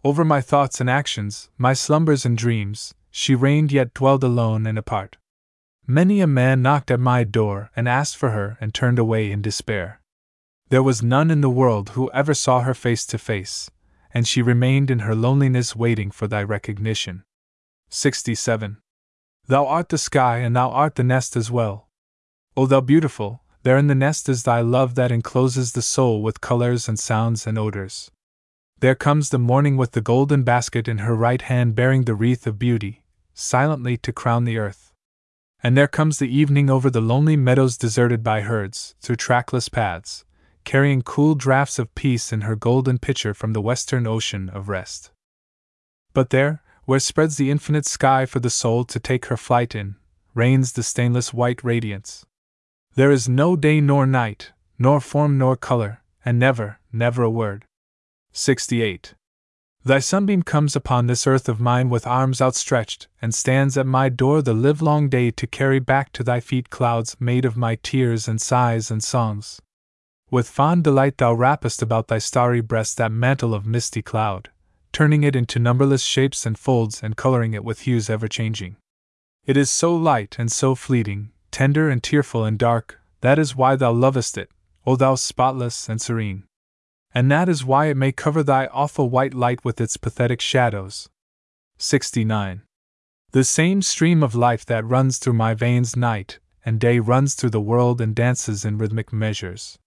[0.03, 4.79] Over my thoughts and actions, my slumbers and dreams, she reigned yet dwelled alone and
[4.79, 5.17] apart.
[5.85, 9.43] Many a man knocked at my door and asked for her and turned away in
[9.43, 10.01] despair.
[10.69, 13.69] There was none in the world who ever saw her face to face,
[14.11, 17.23] and she remained in her loneliness waiting for thy recognition.
[17.89, 18.77] 67.
[19.45, 21.87] Thou art the sky and thou art the nest as well.
[22.55, 26.41] O thou beautiful, there in the nest is thy love that encloses the soul with
[26.41, 28.11] colors and sounds and odors.
[28.79, 32.45] There comes the morning with the golden basket in her right hand bearing the wreath
[32.45, 33.01] of beauty,
[33.33, 34.93] silently to crown the earth.
[35.63, 40.23] And there comes the evening over the lonely meadows deserted by herds, through trackless paths,
[40.63, 45.09] carrying cool draughts of peace in her golden pitcher from the western ocean of rest.
[46.13, 49.95] But there, where spreads the infinite sky for the soul to take her flight in,
[50.35, 52.26] reigns the stainless white radiance.
[52.97, 57.63] There is no day nor night, nor form nor color, and never, never a word.
[58.31, 59.13] 68.
[59.85, 64.09] Thy sunbeam comes upon this earth of mine with arms outstretched, and stands at my
[64.09, 68.27] door the livelong day to carry back to thy feet clouds made of my tears
[68.27, 69.61] and sighs and songs.
[70.31, 74.49] With fond delight thou wrappest about thy starry breast that mantle of misty cloud,
[74.91, 78.75] turning it into numberless shapes and folds and coloring it with hues ever changing.
[79.45, 83.75] It is so light and so fleeting, tender and tearful and dark, that is why
[83.75, 84.49] thou lovest it,
[84.85, 86.43] O thou spotless and serene
[87.17, 91.09] and that is why it may cover thy awful white light with its pathetic shadows.
[91.79, 92.61] 69.
[93.31, 97.49] The same stream of life that runs through my veins night and day runs through
[97.51, 99.79] the world and dances in rhythmic measures.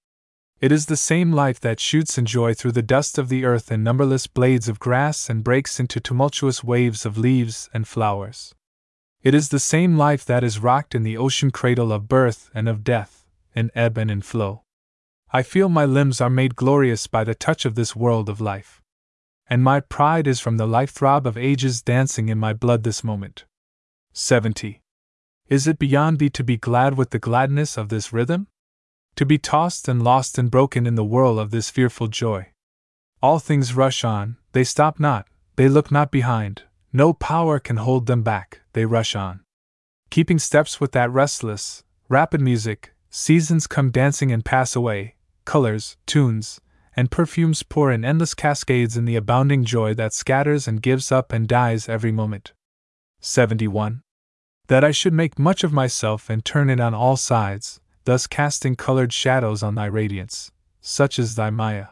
[0.61, 3.71] It is the same life that shoots in joy through the dust of the earth
[3.71, 8.57] in numberless blades of grass and breaks into tumultuous waves of leaves and flowers.
[9.23, 12.67] It is the same life that is rocked in the ocean cradle of birth and
[12.69, 14.63] of death, in ebb and in flow.
[15.31, 18.81] I feel my limbs are made glorious by the touch of this world of life.
[19.49, 23.05] And my pride is from the life throb of ages dancing in my blood this
[23.05, 23.45] moment.
[24.15, 24.81] 70.
[25.49, 28.47] Is it beyond thee to be glad with the gladness of this rhythm?
[29.17, 32.53] To be tossed and lost and broken in the whirl of this fearful joy?
[33.23, 36.63] All things rush on, they stop not, they look not behind,
[36.93, 39.41] no power can hold them back, they rush on.
[40.11, 45.15] Keeping steps with that restless, rapid music, seasons come dancing and pass away,
[45.45, 46.61] colors, tunes,
[46.97, 51.33] and perfumes pour in endless cascades in the abounding joy that scatters and gives up
[51.33, 52.53] and dies every moment.
[53.21, 54.03] 71.
[54.67, 58.77] That I should make much of myself and turn it on all sides, thus casting
[58.77, 61.89] colored shadows on thy radiance, such is thy Maya.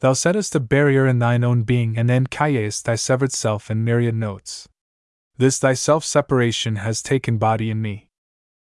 [0.00, 3.84] Thou settest a barrier in thine own being and then callest thy severed self in
[3.84, 4.68] myriad notes.
[5.36, 8.08] This thy self separation has taken body in me.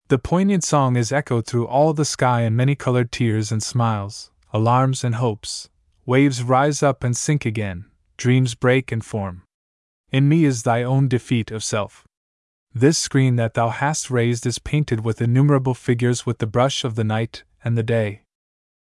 [0.08, 4.30] The poignant song is echoed through all the sky in many colored tears and smiles,
[4.52, 5.70] alarms and hopes.
[6.04, 9.42] Waves rise up and sink again, dreams break and form.
[10.10, 12.04] In me is thy own defeat of self.
[12.74, 16.94] This screen that thou hast raised is painted with innumerable figures with the brush of
[16.94, 18.21] the night and the day.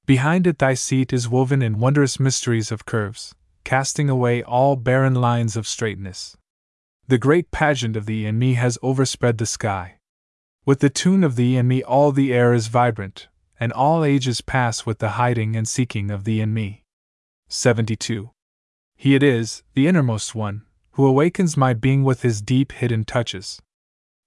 [0.08, 3.36] Behind it, thy seat is woven in wondrous mysteries of curves,
[3.66, 6.38] casting away all barren lines of straightness.
[7.10, 9.98] The great pageant of thee and me has overspread the sky.
[10.66, 13.28] With the tune of thee and me, all the air is vibrant,
[13.60, 16.84] and all ages pass with the hiding and seeking of thee and me.
[17.50, 18.30] 72.
[18.96, 23.62] He it is, the innermost one, who awakens my being with his deep hidden touches.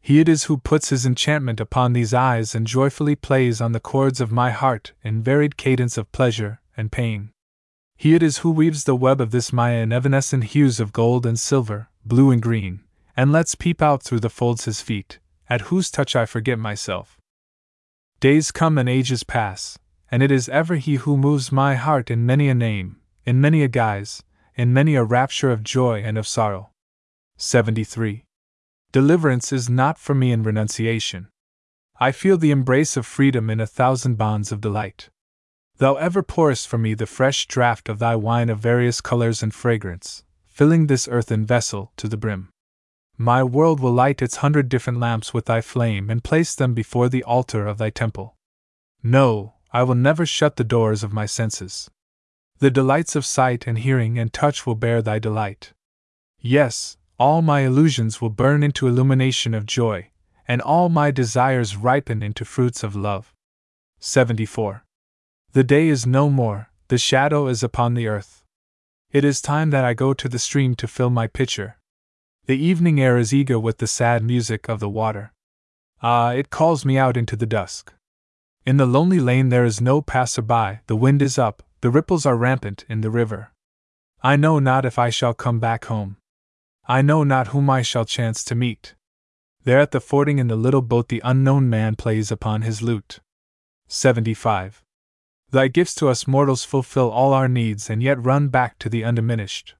[0.00, 3.80] He it is who puts his enchantment upon these eyes and joyfully plays on the
[3.80, 7.30] chords of my heart in varied cadence of pleasure and pain.
[7.96, 11.26] He it is who weaves the web of this Maya in evanescent hues of gold
[11.26, 12.80] and silver, blue and green,
[13.14, 15.18] and lets peep out through the folds his feet,
[15.50, 17.18] at whose touch I forget myself.
[18.18, 19.78] Days come and ages pass,
[20.10, 22.96] and it is ever he who moves my heart in many a name,
[23.26, 24.22] in many a guise,
[24.56, 26.70] in many a rapture of joy and of sorrow.
[27.36, 28.24] 73.
[28.92, 31.28] Deliverance is not for me in renunciation.
[32.00, 35.10] I feel the embrace of freedom in a thousand bonds of delight.
[35.76, 39.54] Thou ever pourest for me the fresh draught of thy wine of various colors and
[39.54, 42.48] fragrance, filling this earthen vessel to the brim.
[43.16, 47.08] My world will light its hundred different lamps with thy flame and place them before
[47.08, 48.34] the altar of thy temple.
[49.02, 51.90] No, I will never shut the doors of my senses.
[52.58, 55.74] The delights of sight and hearing and touch will bear thy delight.
[56.40, 60.08] Yes, all my illusions will burn into illumination of joy,
[60.48, 63.34] and all my desires ripen into fruits of love.
[63.98, 64.86] 74.
[65.52, 68.42] The day is no more, the shadow is upon the earth.
[69.12, 71.76] It is time that I go to the stream to fill my pitcher.
[72.46, 75.34] The evening air is eager with the sad music of the water.
[76.02, 77.92] Ah, it calls me out into the dusk.
[78.64, 82.24] In the lonely lane there is no passer by, the wind is up, the ripples
[82.24, 83.52] are rampant in the river.
[84.22, 86.16] I know not if I shall come back home.
[86.90, 88.96] I know not whom I shall chance to meet.
[89.62, 93.20] There at the fording in the little boat the unknown man plays upon his lute.
[93.86, 94.82] 75.
[95.52, 99.04] Thy gifts to us mortals fulfill all our needs and yet run back to the
[99.04, 99.76] undiminished.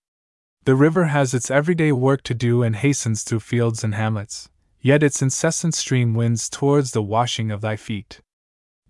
[0.66, 4.48] The river has its everyday work to do and hastens through fields and hamlets,
[4.80, 8.20] yet its incessant stream winds towards the washing of thy feet.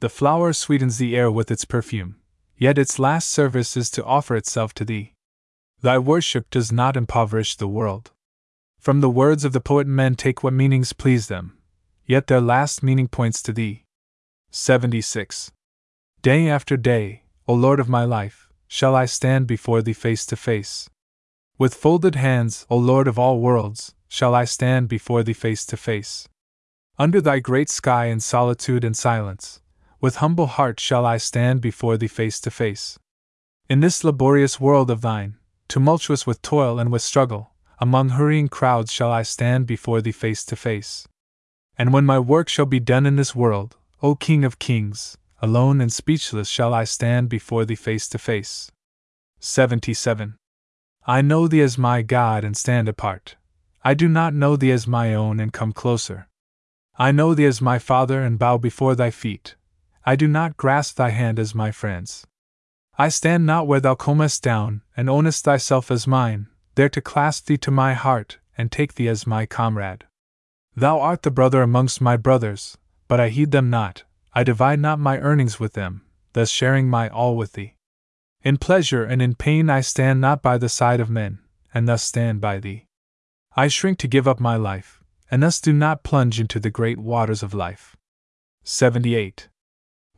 [0.00, 2.16] The flower sweetens the air with its perfume,
[2.58, 5.14] yet its last service is to offer itself to thee.
[5.82, 8.10] Thy worship does not impoverish the world.
[8.78, 11.56] From the words of the poet, men take what meanings please them,
[12.04, 13.84] yet their last meaning points to thee.
[14.50, 15.52] 76.
[16.20, 20.36] Day after day, O Lord of my life, shall I stand before thee face to
[20.36, 20.90] face.
[21.56, 25.76] With folded hands, O Lord of all worlds, shall I stand before thee face to
[25.78, 26.28] face.
[26.98, 29.62] Under thy great sky in solitude and silence,
[29.98, 32.98] with humble heart shall I stand before thee face to face.
[33.68, 35.36] In this laborious world of thine,
[35.70, 40.44] tumultuous with toil and with struggle, among hurrying crowds shall I stand before thee face
[40.46, 41.06] to face.
[41.78, 45.80] And when my work shall be done in this world, O King of kings, alone
[45.80, 48.72] and speechless shall I stand before thee face to face.
[49.38, 50.34] 77.
[51.06, 53.36] I know thee as my God and stand apart.
[53.84, 56.28] I do not know thee as my own and come closer.
[56.98, 59.54] I know thee as my Father and bow before thy feet.
[60.04, 62.26] I do not grasp thy hand as my friends.
[63.00, 67.46] I stand not where thou comest down, and ownest thyself as mine, there to clasp
[67.46, 70.04] thee to my heart, and take thee as my comrade.
[70.76, 72.76] Thou art the brother amongst my brothers,
[73.08, 74.02] but I heed them not,
[74.34, 76.02] I divide not my earnings with them,
[76.34, 77.74] thus sharing my all with thee.
[78.42, 81.38] In pleasure and in pain I stand not by the side of men,
[81.72, 82.84] and thus stand by thee.
[83.56, 86.98] I shrink to give up my life, and thus do not plunge into the great
[86.98, 87.96] waters of life.
[88.62, 89.48] 78.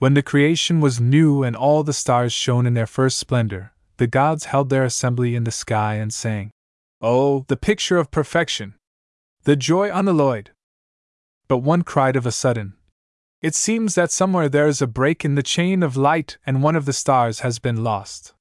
[0.02, 4.08] When the creation was new and all the stars shone in their first splendor, the
[4.08, 6.50] gods held their assembly in the sky and sang,
[7.00, 8.74] Oh, the picture of perfection!
[9.44, 10.50] The joy unalloyed!
[11.46, 12.72] But one cried of a sudden,
[13.42, 16.74] it seems that somewhere there is a break in the chain of light and one
[16.74, 18.34] of the stars has been lost.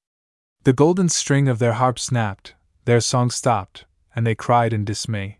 [0.64, 2.56] The golden string of their harp snapped,
[2.86, 3.84] their song stopped,
[4.16, 5.38] and they cried in dismay.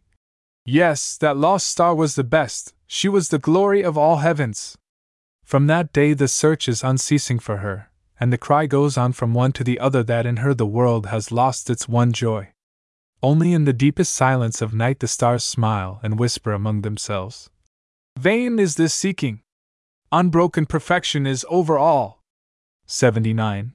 [0.65, 4.79] Yes, that lost star was the best, she was the glory of all heavens.
[5.53, 9.35] From that day the search is unceasing for her, and the cry goes on from
[9.35, 12.55] one to the other that in her the world has lost its one joy.
[13.23, 17.51] Only in the deepest silence of night the stars smile and whisper among themselves.
[18.19, 19.43] Vain is this seeking,
[20.11, 22.23] Unbroken perfection is over all.
[22.87, 23.75] 79.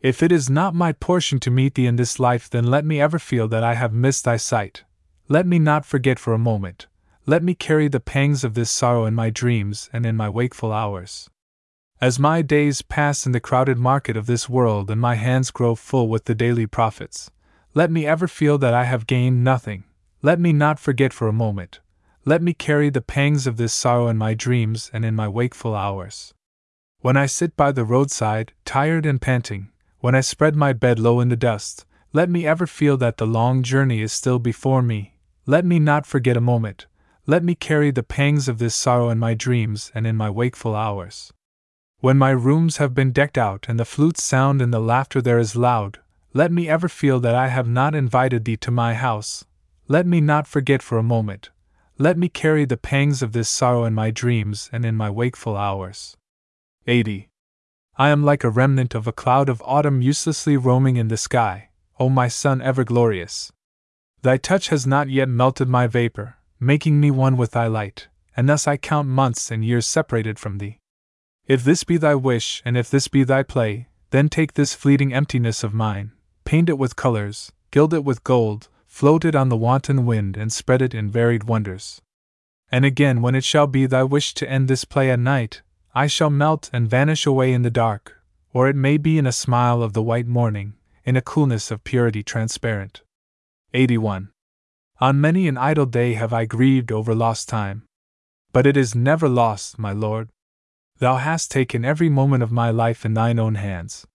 [0.00, 3.02] If it is not my portion to meet thee in this life, then let me
[3.02, 4.84] ever feel that I have missed thy sight.
[5.28, 6.86] let me not forget for a moment,
[7.24, 10.72] let me carry the pangs of this sorrow in my dreams and in my wakeful
[10.72, 11.30] hours.
[12.00, 15.76] As my days pass in the crowded market of this world and my hands grow
[15.76, 17.30] full with the daily profits,
[17.74, 19.84] let me ever feel that I have gained nothing,
[20.20, 21.78] let me not forget for a moment,
[22.24, 25.76] let me carry the pangs of this sorrow in my dreams and in my wakeful
[25.76, 26.34] hours.
[27.02, 29.70] When I sit by the roadside, tired and panting,
[30.00, 33.26] when I spread my bed low in the dust, let me ever feel that the
[33.26, 35.14] long journey is still before me,
[35.46, 36.86] let me not forget a moment,
[37.24, 40.74] let me carry the pangs of this sorrow in my dreams and in my wakeful
[40.74, 41.32] hours.
[42.00, 45.38] When my rooms have been decked out and the flutes sound and the laughter there
[45.38, 46.00] is loud,
[46.32, 49.44] let me ever feel that I have not invited thee to my house.
[49.86, 51.50] Let me not forget for a moment.
[51.96, 55.56] Let me carry the pangs of this sorrow in my dreams and in my wakeful
[55.56, 56.16] hours.
[56.88, 57.28] 80.
[57.96, 61.68] I am like a remnant of a cloud of autumn uselessly roaming in the sky,
[62.00, 63.52] O my sun ever glorious.
[64.22, 68.48] Thy touch has not yet melted my vapor, making me one with thy light, and
[68.48, 70.78] thus I count months and years separated from thee.
[71.46, 75.12] If this be thy wish, and if this be thy play, then take this fleeting
[75.12, 76.12] emptiness of mine,
[76.44, 80.52] paint it with colors, gild it with gold, float it on the wanton wind, and
[80.52, 82.00] spread it in varied wonders.
[82.70, 85.62] And again, when it shall be thy wish to end this play at night,
[85.94, 88.18] I shall melt and vanish away in the dark,
[88.54, 91.84] or it may be in a smile of the white morning, in a coolness of
[91.84, 93.02] purity transparent.
[93.74, 94.31] 81.
[95.02, 97.82] On many an idle day have I grieved over lost time.
[98.52, 100.28] But it is never lost, my lord,
[101.02, 104.06] Thou hast taken every moment of my life in thine own hands.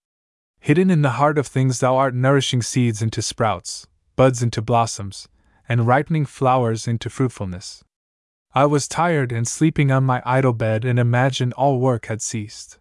[0.60, 3.86] Hidden in the heart of things, thou art nourishing seeds into sprouts,
[4.16, 5.28] buds into blossoms,
[5.68, 7.84] and ripening flowers into fruitfulness.
[8.54, 12.78] I was tired and sleeping on my idle bed and imagined all work had ceased.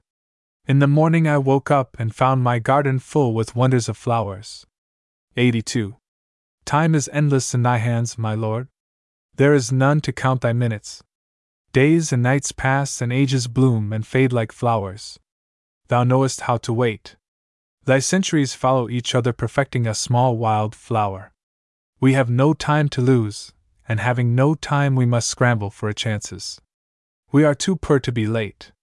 [0.65, 4.65] In the morning I woke up and found my garden full with wonders of flowers.
[5.35, 5.96] 82.
[6.67, 8.67] Time is endless in thy hands, my lord.
[9.37, 11.01] There is none to count thy minutes.
[11.71, 15.17] Days and nights pass, and ages bloom and fade like flowers.
[15.87, 17.15] Thou knowest how to wait.
[17.85, 21.31] Thy centuries follow each other, perfecting a small wild flower.
[22.01, 23.53] We have no time to lose,
[23.87, 26.59] and having no time, we must scramble for chances.
[27.31, 28.73] We are too poor to be late.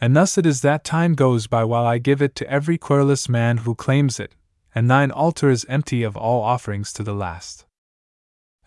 [0.00, 3.28] And thus it is that time goes by while I give it to every querulous
[3.28, 4.36] man who claims it,
[4.76, 7.64] and thine altar is empty of all offerings to the last.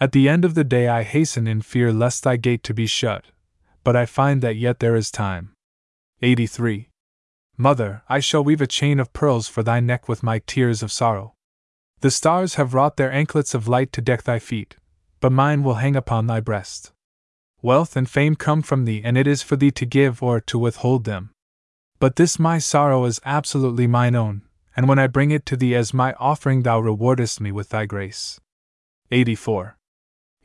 [0.01, 2.87] At the end of the day I hasten in fear lest thy gate to be
[2.87, 3.25] shut,
[3.83, 5.51] but I find that yet there is time.
[6.23, 6.89] 83.
[7.57, 10.91] Mother, I shall weave a chain of pearls for thy neck with my tears of
[10.91, 11.35] sorrow.
[11.99, 14.77] The stars have wrought their anklets of light to deck thy feet,
[15.19, 16.91] but mine will hang upon thy breast.
[17.61, 20.57] Wealth and fame come from thee, and it is for thee to give or to
[20.57, 21.29] withhold them.
[21.99, 24.41] But this my sorrow is absolutely mine own,
[24.79, 27.85] and when I bring it to thee as my offering, thou rewardest me with thy
[27.85, 28.39] grace.
[29.11, 29.77] 84.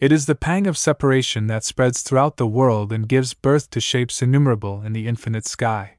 [0.01, 3.81] It is the pang of separation that spreads throughout the world and gives birth to
[3.81, 5.99] shapes innumerable in the infinite sky.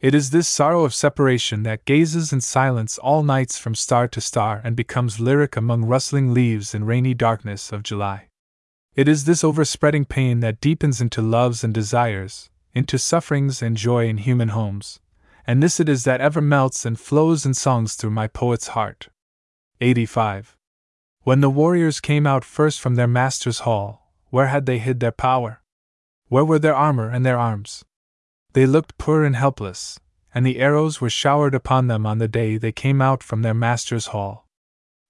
[0.00, 4.20] It is this sorrow of separation that gazes in silence all nights from star to
[4.20, 8.26] star and becomes lyric among rustling leaves in rainy darkness of July.
[8.96, 14.08] It is this overspreading pain that deepens into loves and desires, into sufferings and joy
[14.08, 14.98] in human homes,
[15.50, 19.08] and this it is that ever melts and flows in songs through my poet's heart.
[19.80, 20.56] 85.
[21.22, 25.10] When the warriors came out first from their master's hall, where had they hid their
[25.10, 25.60] power?
[26.28, 27.84] Where were their armor and their arms?
[28.52, 29.98] They looked poor and helpless,
[30.32, 33.52] and the arrows were showered upon them on the day they came out from their
[33.52, 34.46] master's hall.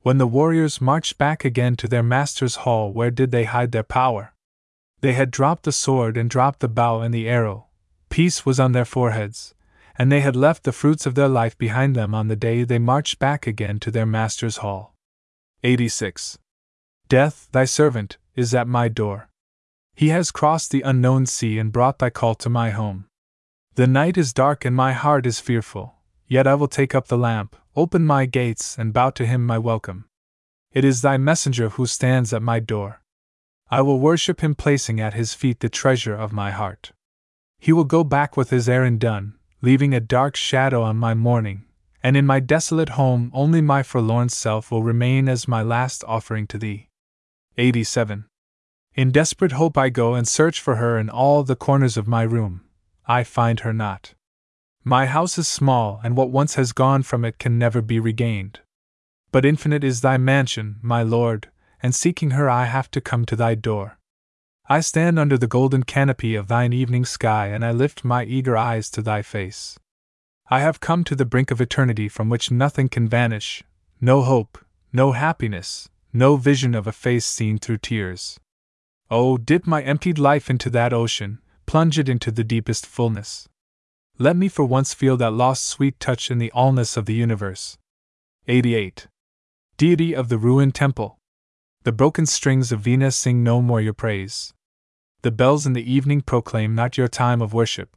[0.00, 3.82] When the warriors marched back again to their master's hall, where did they hide their
[3.82, 4.32] power?
[5.02, 7.66] They had dropped the sword and dropped the bow and the arrow.
[8.08, 9.54] Peace was on their foreheads,
[10.00, 12.78] and they had left the fruits of their life behind them on the day they
[12.78, 14.94] marched back again to their master's hall.
[15.62, 16.38] 86.
[17.08, 19.28] Death, thy servant, is at my door.
[19.94, 23.08] He has crossed the unknown sea and brought thy call to my home.
[23.74, 25.96] The night is dark and my heart is fearful,
[26.26, 29.58] yet I will take up the lamp, open my gates, and bow to him my
[29.58, 30.06] welcome.
[30.72, 33.02] It is thy messenger who stands at my door.
[33.70, 36.92] I will worship him, placing at his feet the treasure of my heart.
[37.58, 41.64] He will go back with his errand done, leaving a dark shadow on my mourning,
[42.02, 46.46] and in my desolate home only my forlorn self will remain as my last offering
[46.46, 46.88] to thee.
[47.58, 48.24] 87.
[48.94, 52.22] In desperate hope I go and search for her in all the corners of my
[52.22, 52.62] room.
[53.06, 54.14] I find her not.
[54.82, 58.60] My house is small, and what once has gone from it can never be regained.
[59.30, 61.50] But infinite is thy mansion, my lord,
[61.82, 63.98] and seeking her I have to come to thy door.
[64.72, 68.56] I stand under the golden canopy of thine evening sky, and I lift my eager
[68.56, 69.76] eyes to thy face.
[70.48, 73.64] I have come to the brink of eternity from which nothing can vanish
[74.00, 78.38] no hope, no happiness, no vision of a face seen through tears.
[79.10, 83.48] Oh, dip my emptied life into that ocean, plunge it into the deepest fullness.
[84.18, 87.76] Let me for once feel that lost sweet touch in the allness of the universe.
[88.46, 89.08] 88.
[89.76, 91.18] Deity of the ruined temple.
[91.82, 94.54] The broken strings of vina sing no more your praise.
[95.22, 97.94] The bells in the evening proclaim not your time of worship.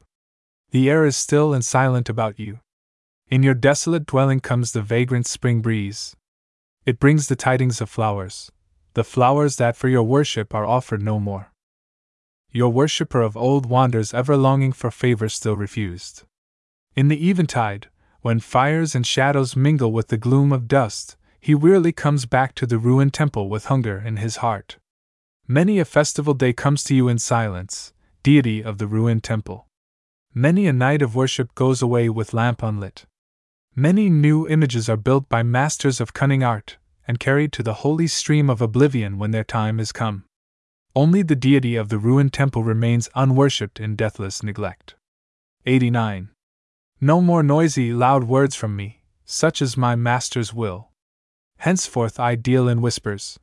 [0.72, 2.60] The air is still and silent about you.
[3.30, 6.16] In your desolate dwelling comes the vagrant spring breeze.
[6.86, 8.52] It brings the tidings of flowers,
[8.94, 11.54] the flowers that for your worship are offered no more.
[12.52, 16.24] Your worshipper of old wanders ever longing for favor still refused.
[16.96, 17.88] In the eventide,
[18.22, 22.66] when fires and shadows mingle with the gloom of dust, he wearily comes back to
[22.66, 24.78] the ruined temple with hunger in his heart.
[25.48, 27.92] Many a festival day comes to you in silence,
[28.24, 29.68] deity of the ruined temple.
[30.34, 33.06] Many a night of worship goes away with lamp unlit.
[33.76, 38.08] Many new images are built by masters of cunning art, and carried to the holy
[38.08, 40.24] stream of oblivion when their time is come.
[40.96, 44.96] Only the deity of the ruined temple remains unworshipped in deathless neglect.
[45.66, 46.30] 89.
[47.02, 50.92] No more noisy, loud words from me, such is my master's will.
[51.58, 53.40] Henceforth I deal in whispers.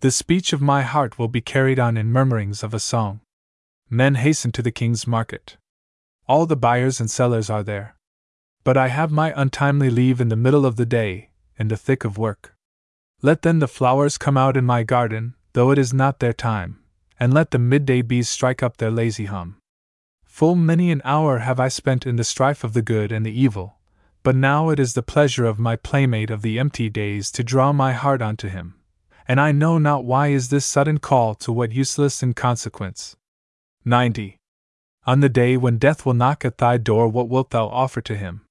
[0.00, 3.20] The speech of my heart will be carried on in murmurings of a song.
[3.88, 5.56] Men hasten to the king's market.
[6.28, 7.96] All the buyers and sellers are there.
[8.62, 12.04] But I have my untimely leave in the middle of the day, in the thick
[12.04, 12.54] of work.
[13.22, 16.80] Let then the flowers come out in my garden, though it is not their time,
[17.18, 19.56] and let the midday bees strike up their lazy hum.
[20.24, 23.32] Full many an hour have I spent in the strife of the good and the
[23.32, 23.78] evil,
[24.22, 27.72] but now it is the pleasure of my playmate of the empty days to draw
[27.72, 28.75] my heart unto him.
[29.28, 33.16] And I know not why is this sudden call to what useless inconsequence.
[33.84, 34.38] 90.
[35.04, 38.16] On the day when death will knock at thy door, what wilt thou offer to
[38.16, 38.42] him?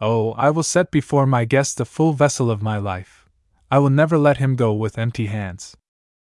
[0.00, 3.28] Oh, I will set before my guest the full vessel of my life.
[3.70, 5.76] I will never let him go with empty hands.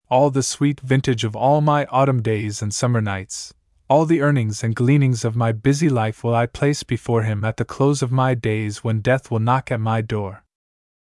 [0.09, 3.53] All the sweet vintage of all my autumn days and summer nights,
[3.89, 7.57] all the earnings and gleanings of my busy life will I place before him at
[7.57, 10.43] the close of my days when death will knock at my door.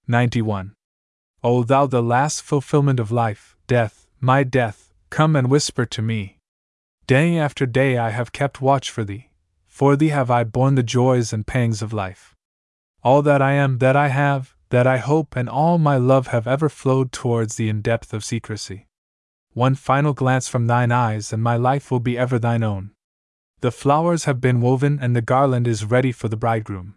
[0.07, 0.75] 91.
[1.43, 6.39] O thou the last fulfillment of life, death, my death, come and whisper to me.
[7.07, 9.31] Day after day I have kept watch for thee,
[9.67, 12.35] for thee have I borne the joys and pangs of life.
[13.03, 16.47] All that I am, that I have, that I hope, and all my love have
[16.47, 18.87] ever flowed towards thee in depth of secrecy.
[19.55, 22.91] One final glance from thine eyes, and my life will be ever thine own.
[23.63, 26.97] The flowers have been woven, and the garland is ready for the bridegroom.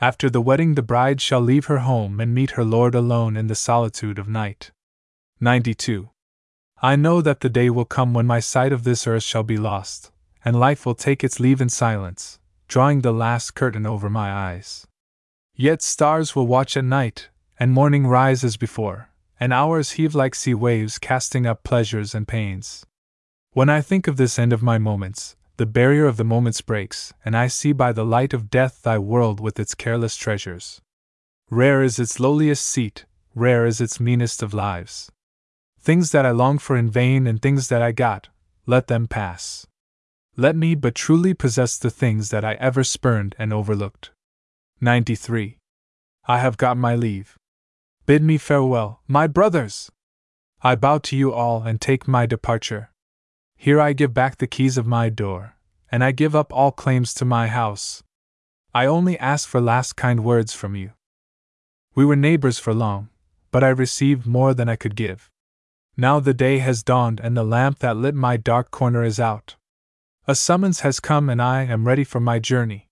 [0.00, 3.46] After the wedding, the bride shall leave her home and meet her lord alone in
[3.46, 4.70] the solitude of night.
[5.40, 6.10] 92.
[6.82, 9.56] I know that the day will come when my sight of this earth shall be
[9.56, 10.12] lost,
[10.44, 14.86] and life will take its leave in silence, drawing the last curtain over my eyes.
[15.54, 19.08] Yet stars will watch at night, and morning rise as before,
[19.40, 22.84] and hours heave like sea waves casting up pleasures and pains.
[23.52, 27.12] When I think of this end of my moments, the barrier of the moments breaks,
[27.24, 30.80] and I see by the light of death thy world with its careless treasures.
[31.50, 33.04] Rare is its lowliest seat,
[33.34, 35.10] rare is its meanest of lives.
[35.80, 38.28] Things that I long for in vain and things that I got,
[38.66, 39.66] let them pass.
[40.36, 44.10] Let me but truly possess the things that I ever spurned and overlooked.
[44.80, 45.58] 93.
[46.28, 47.38] I have got my leave.
[48.04, 49.90] Bid me farewell, my brothers!
[50.62, 52.90] I bow to you all and take my departure.
[53.56, 55.56] Here I give back the keys of my door,
[55.90, 58.02] and I give up all claims to my house.
[58.74, 60.92] I only ask for last kind words from you.
[61.94, 63.08] We were neighbors for long,
[63.50, 65.30] but I received more than I could give.
[65.96, 69.56] Now the day has dawned and the lamp that lit my dark corner is out.
[70.28, 72.88] A summons has come and I am ready for my journey.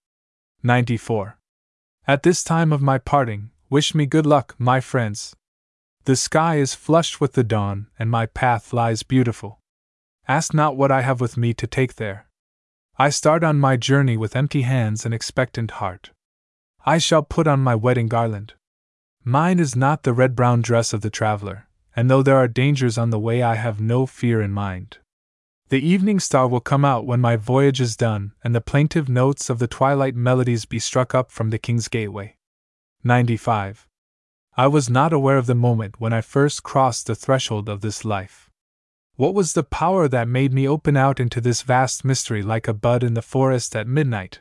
[0.62, 1.38] 94.
[2.06, 5.34] At this time of my parting, Wish me good luck, my friends.
[6.04, 9.58] The sky is flushed with the dawn, and my path lies beautiful.
[10.26, 12.26] Ask not what I have with me to take there.
[12.96, 16.10] I start on my journey with empty hands and expectant heart.
[16.86, 18.54] I shall put on my wedding garland.
[19.22, 22.96] Mine is not the red brown dress of the traveler, and though there are dangers
[22.96, 24.98] on the way, I have no fear in mind.
[25.68, 29.50] The evening star will come out when my voyage is done, and the plaintive notes
[29.50, 32.36] of the twilight melodies be struck up from the king's gateway.
[33.02, 33.88] 95.
[34.56, 38.04] I was not aware of the moment when I first crossed the threshold of this
[38.04, 38.50] life.
[39.16, 42.74] What was the power that made me open out into this vast mystery like a
[42.74, 44.40] bud in the forest at midnight?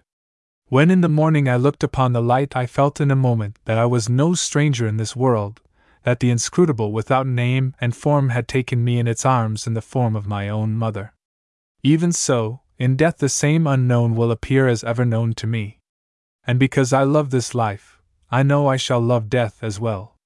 [0.67, 3.77] When in the morning I looked upon the light, I felt in a moment that
[3.77, 5.61] I was no stranger in this world,
[6.05, 9.81] that the inscrutable without name and form had taken me in its arms in the
[9.81, 11.13] form of my own mother.
[11.83, 15.77] Even so, in death the same unknown will appear as ever known to me.
[16.47, 18.01] And because I love this life,
[18.31, 20.17] I know I shall love death as well.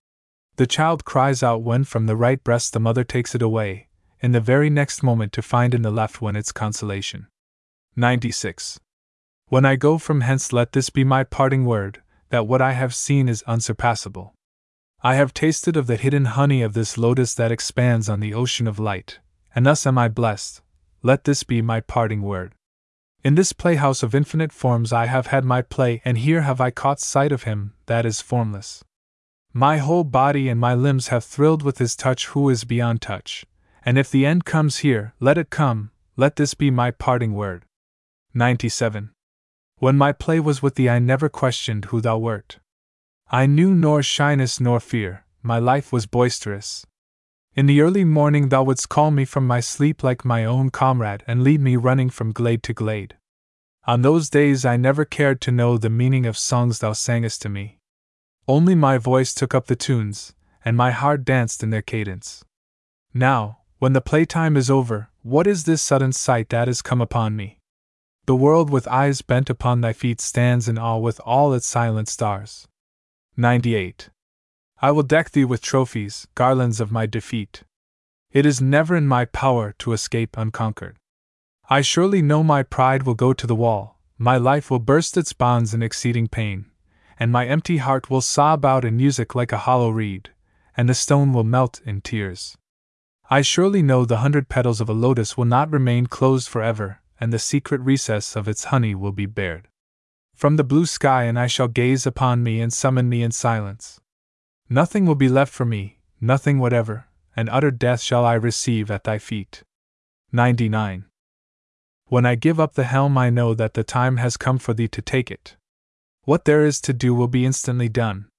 [0.55, 3.86] The child cries out when from the right breast the mother takes it away,
[4.21, 7.27] in the very next moment to find in the left one its consolation.
[7.95, 8.79] 96.
[9.47, 12.93] When I go from hence, let this be my parting word that what I have
[12.93, 14.33] seen is unsurpassable.
[15.01, 18.67] I have tasted of the hidden honey of this lotus that expands on the ocean
[18.67, 19.19] of light,
[19.55, 20.61] and thus am I blessed.
[21.03, 22.55] Let this be my parting word.
[23.23, 26.71] In this playhouse of infinite forms I have had my play, and here have I
[26.71, 28.83] caught sight of him that is formless.
[29.53, 33.45] My whole body and my limbs have thrilled with his touch who is beyond touch,
[33.87, 37.63] and if the end comes here, let it come, let this be my parting word.
[38.33, 39.11] 97.
[39.77, 42.59] When my play was with thee, I never questioned who thou wert.
[43.31, 46.85] I knew nor shyness nor fear, my life was boisterous.
[47.55, 51.23] In the early morning, thou wouldst call me from my sleep like my own comrade
[51.25, 53.15] and lead me running from glade to glade.
[53.85, 57.47] On those days, I never cared to know the meaning of songs thou sangest to
[57.47, 57.79] me.
[58.49, 60.33] Only my voice took up the tunes,
[60.65, 62.43] and my heart danced in their cadence.
[63.13, 67.35] Now, when the playtime is over, what is this sudden sight that has come upon
[67.35, 67.59] me?
[68.25, 72.07] The world with eyes bent upon thy feet stands in awe with all its silent
[72.07, 72.67] stars.
[73.37, 74.09] 98.
[74.81, 77.63] I will deck thee with trophies, garlands of my defeat.
[78.31, 80.97] It is never in my power to escape unconquered.
[81.69, 85.33] I surely know my pride will go to the wall, my life will burst its
[85.33, 86.65] bonds in exceeding pain,
[87.19, 90.31] and my empty heart will sob out in music like a hollow reed,
[90.75, 92.57] and the stone will melt in tears.
[93.29, 97.33] I surely know the hundred petals of a lotus will not remain closed forever, and
[97.33, 99.67] the secret recess of its honey will be bared.
[100.33, 103.99] From the blue sky, an eye shall gaze upon me and summon me in silence.
[104.69, 109.03] Nothing will be left for me, nothing whatever, and utter death shall I receive at
[109.03, 109.63] thy feet.
[110.31, 111.05] 99.
[112.05, 114.87] When I give up the helm, I know that the time has come for thee
[114.87, 115.57] to take it.
[116.23, 118.29] What there is to do will be instantly done.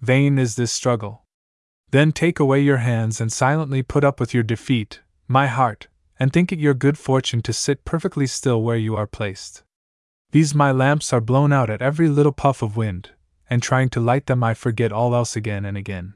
[0.00, 1.21] Vain is this struggle.
[1.92, 5.88] Then take away your hands and silently put up with your defeat, my heart,
[6.18, 9.62] and think it your good fortune to sit perfectly still where you are placed.
[10.30, 13.10] These my lamps are blown out at every little puff of wind,
[13.50, 16.14] and trying to light them, I forget all else again and again.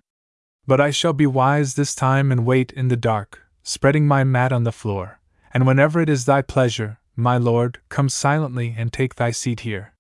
[0.67, 4.53] But I shall be wise this time and wait in the dark, spreading my mat
[4.53, 5.21] on the floor,
[5.53, 9.93] and whenever it is thy pleasure, my lord, come silently and take thy seat here.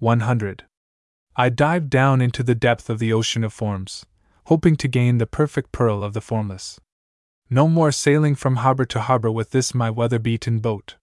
[0.00, 0.64] 100.
[1.36, 4.06] I dive down into the depth of the ocean of forms,
[4.46, 6.80] hoping to gain the perfect pearl of the formless.
[7.50, 10.96] No more sailing from harbor to harbor with this my weather beaten boat.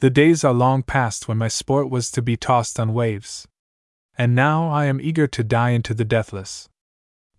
[0.00, 3.48] The days are long past when my sport was to be tossed on waves,
[4.16, 6.68] and now I am eager to die into the deathless.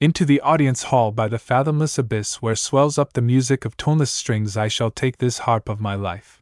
[0.01, 4.11] Into the audience hall by the fathomless abyss where swells up the music of toneless
[4.11, 6.41] strings, I shall take this harp of my life.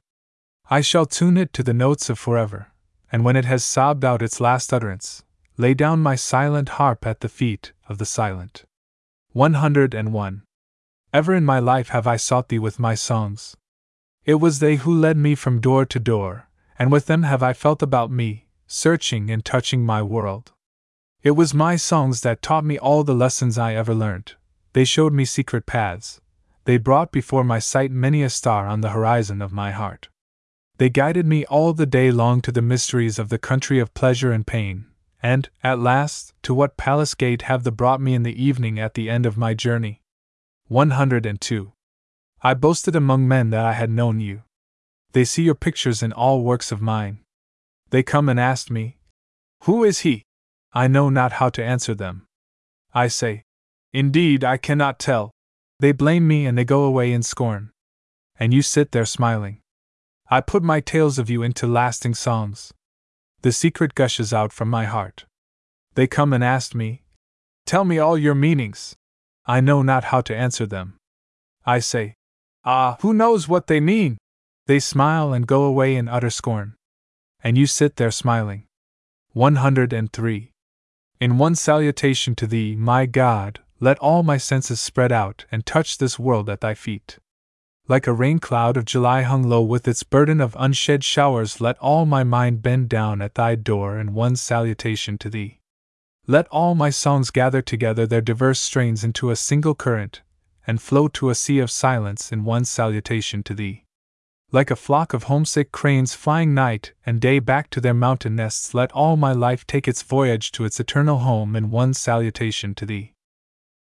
[0.70, 2.68] I shall tune it to the notes of forever,
[3.12, 5.24] and when it has sobbed out its last utterance,
[5.58, 8.66] lay down my silent harp at the feet of the silent.
[9.38, 10.42] 101.
[11.14, 13.56] Ever in my life have I sought thee with my songs.
[14.26, 16.50] It was they who led me from door to door,
[16.80, 20.54] and with them have I felt about me, searching and touching my world.
[21.22, 24.38] It was my songs that taught me all the lessons I ever learnt.
[24.74, 26.20] They showed me secret paths.
[26.66, 30.10] They brought before my sight many a star on the horizon of my heart.
[30.78, 34.32] They guided me all the day long to the mysteries of the country of pleasure
[34.32, 34.88] and pain,
[35.22, 38.94] and, at last, to what palace gate have they brought me in the evening at
[38.94, 40.02] the end of my journey?
[40.68, 41.72] 102.
[42.42, 44.44] I boasted among men that I had known you.
[45.14, 47.20] They see your pictures in all works of mine.
[47.90, 48.98] They come and ask me,
[49.64, 50.24] Who is he?
[50.74, 52.28] I know not how to answer them.
[52.94, 53.44] I say,
[53.94, 55.32] Indeed, I cannot tell.
[55.80, 57.72] They blame me and they go away in scorn.
[58.40, 59.62] And you sit there smiling.
[60.30, 62.74] I put my tales of you into lasting songs.
[63.48, 65.24] The secret gushes out from my heart.
[65.96, 67.04] They come and ask me,
[67.66, 68.98] Tell me all your meanings.
[69.46, 70.98] I know not how to answer them.
[71.66, 72.16] I say,
[72.66, 74.18] Ah, who knows what they mean?
[74.66, 76.76] They smile and go away in utter scorn
[77.42, 78.66] and you sit there smiling.
[79.32, 80.52] 103.
[81.22, 86.00] In one salutation to thee, my God, let all my senses spread out and touch
[86.00, 87.18] this world at thy feet.
[87.90, 91.78] Like a rain cloud of July hung low with its burden of unshed showers, let
[91.80, 95.62] all my mind bend down at thy door in one salutation to thee.
[96.28, 100.22] Let all my songs gather together their diverse strains into a single current,
[100.68, 103.86] and flow to a sea of silence in one salutation to thee.
[104.52, 108.74] Like a flock of homesick cranes flying night and day back to their mountain nests,
[108.74, 112.86] let all my life take its voyage to its eternal home in one salutation to
[112.86, 113.14] thee.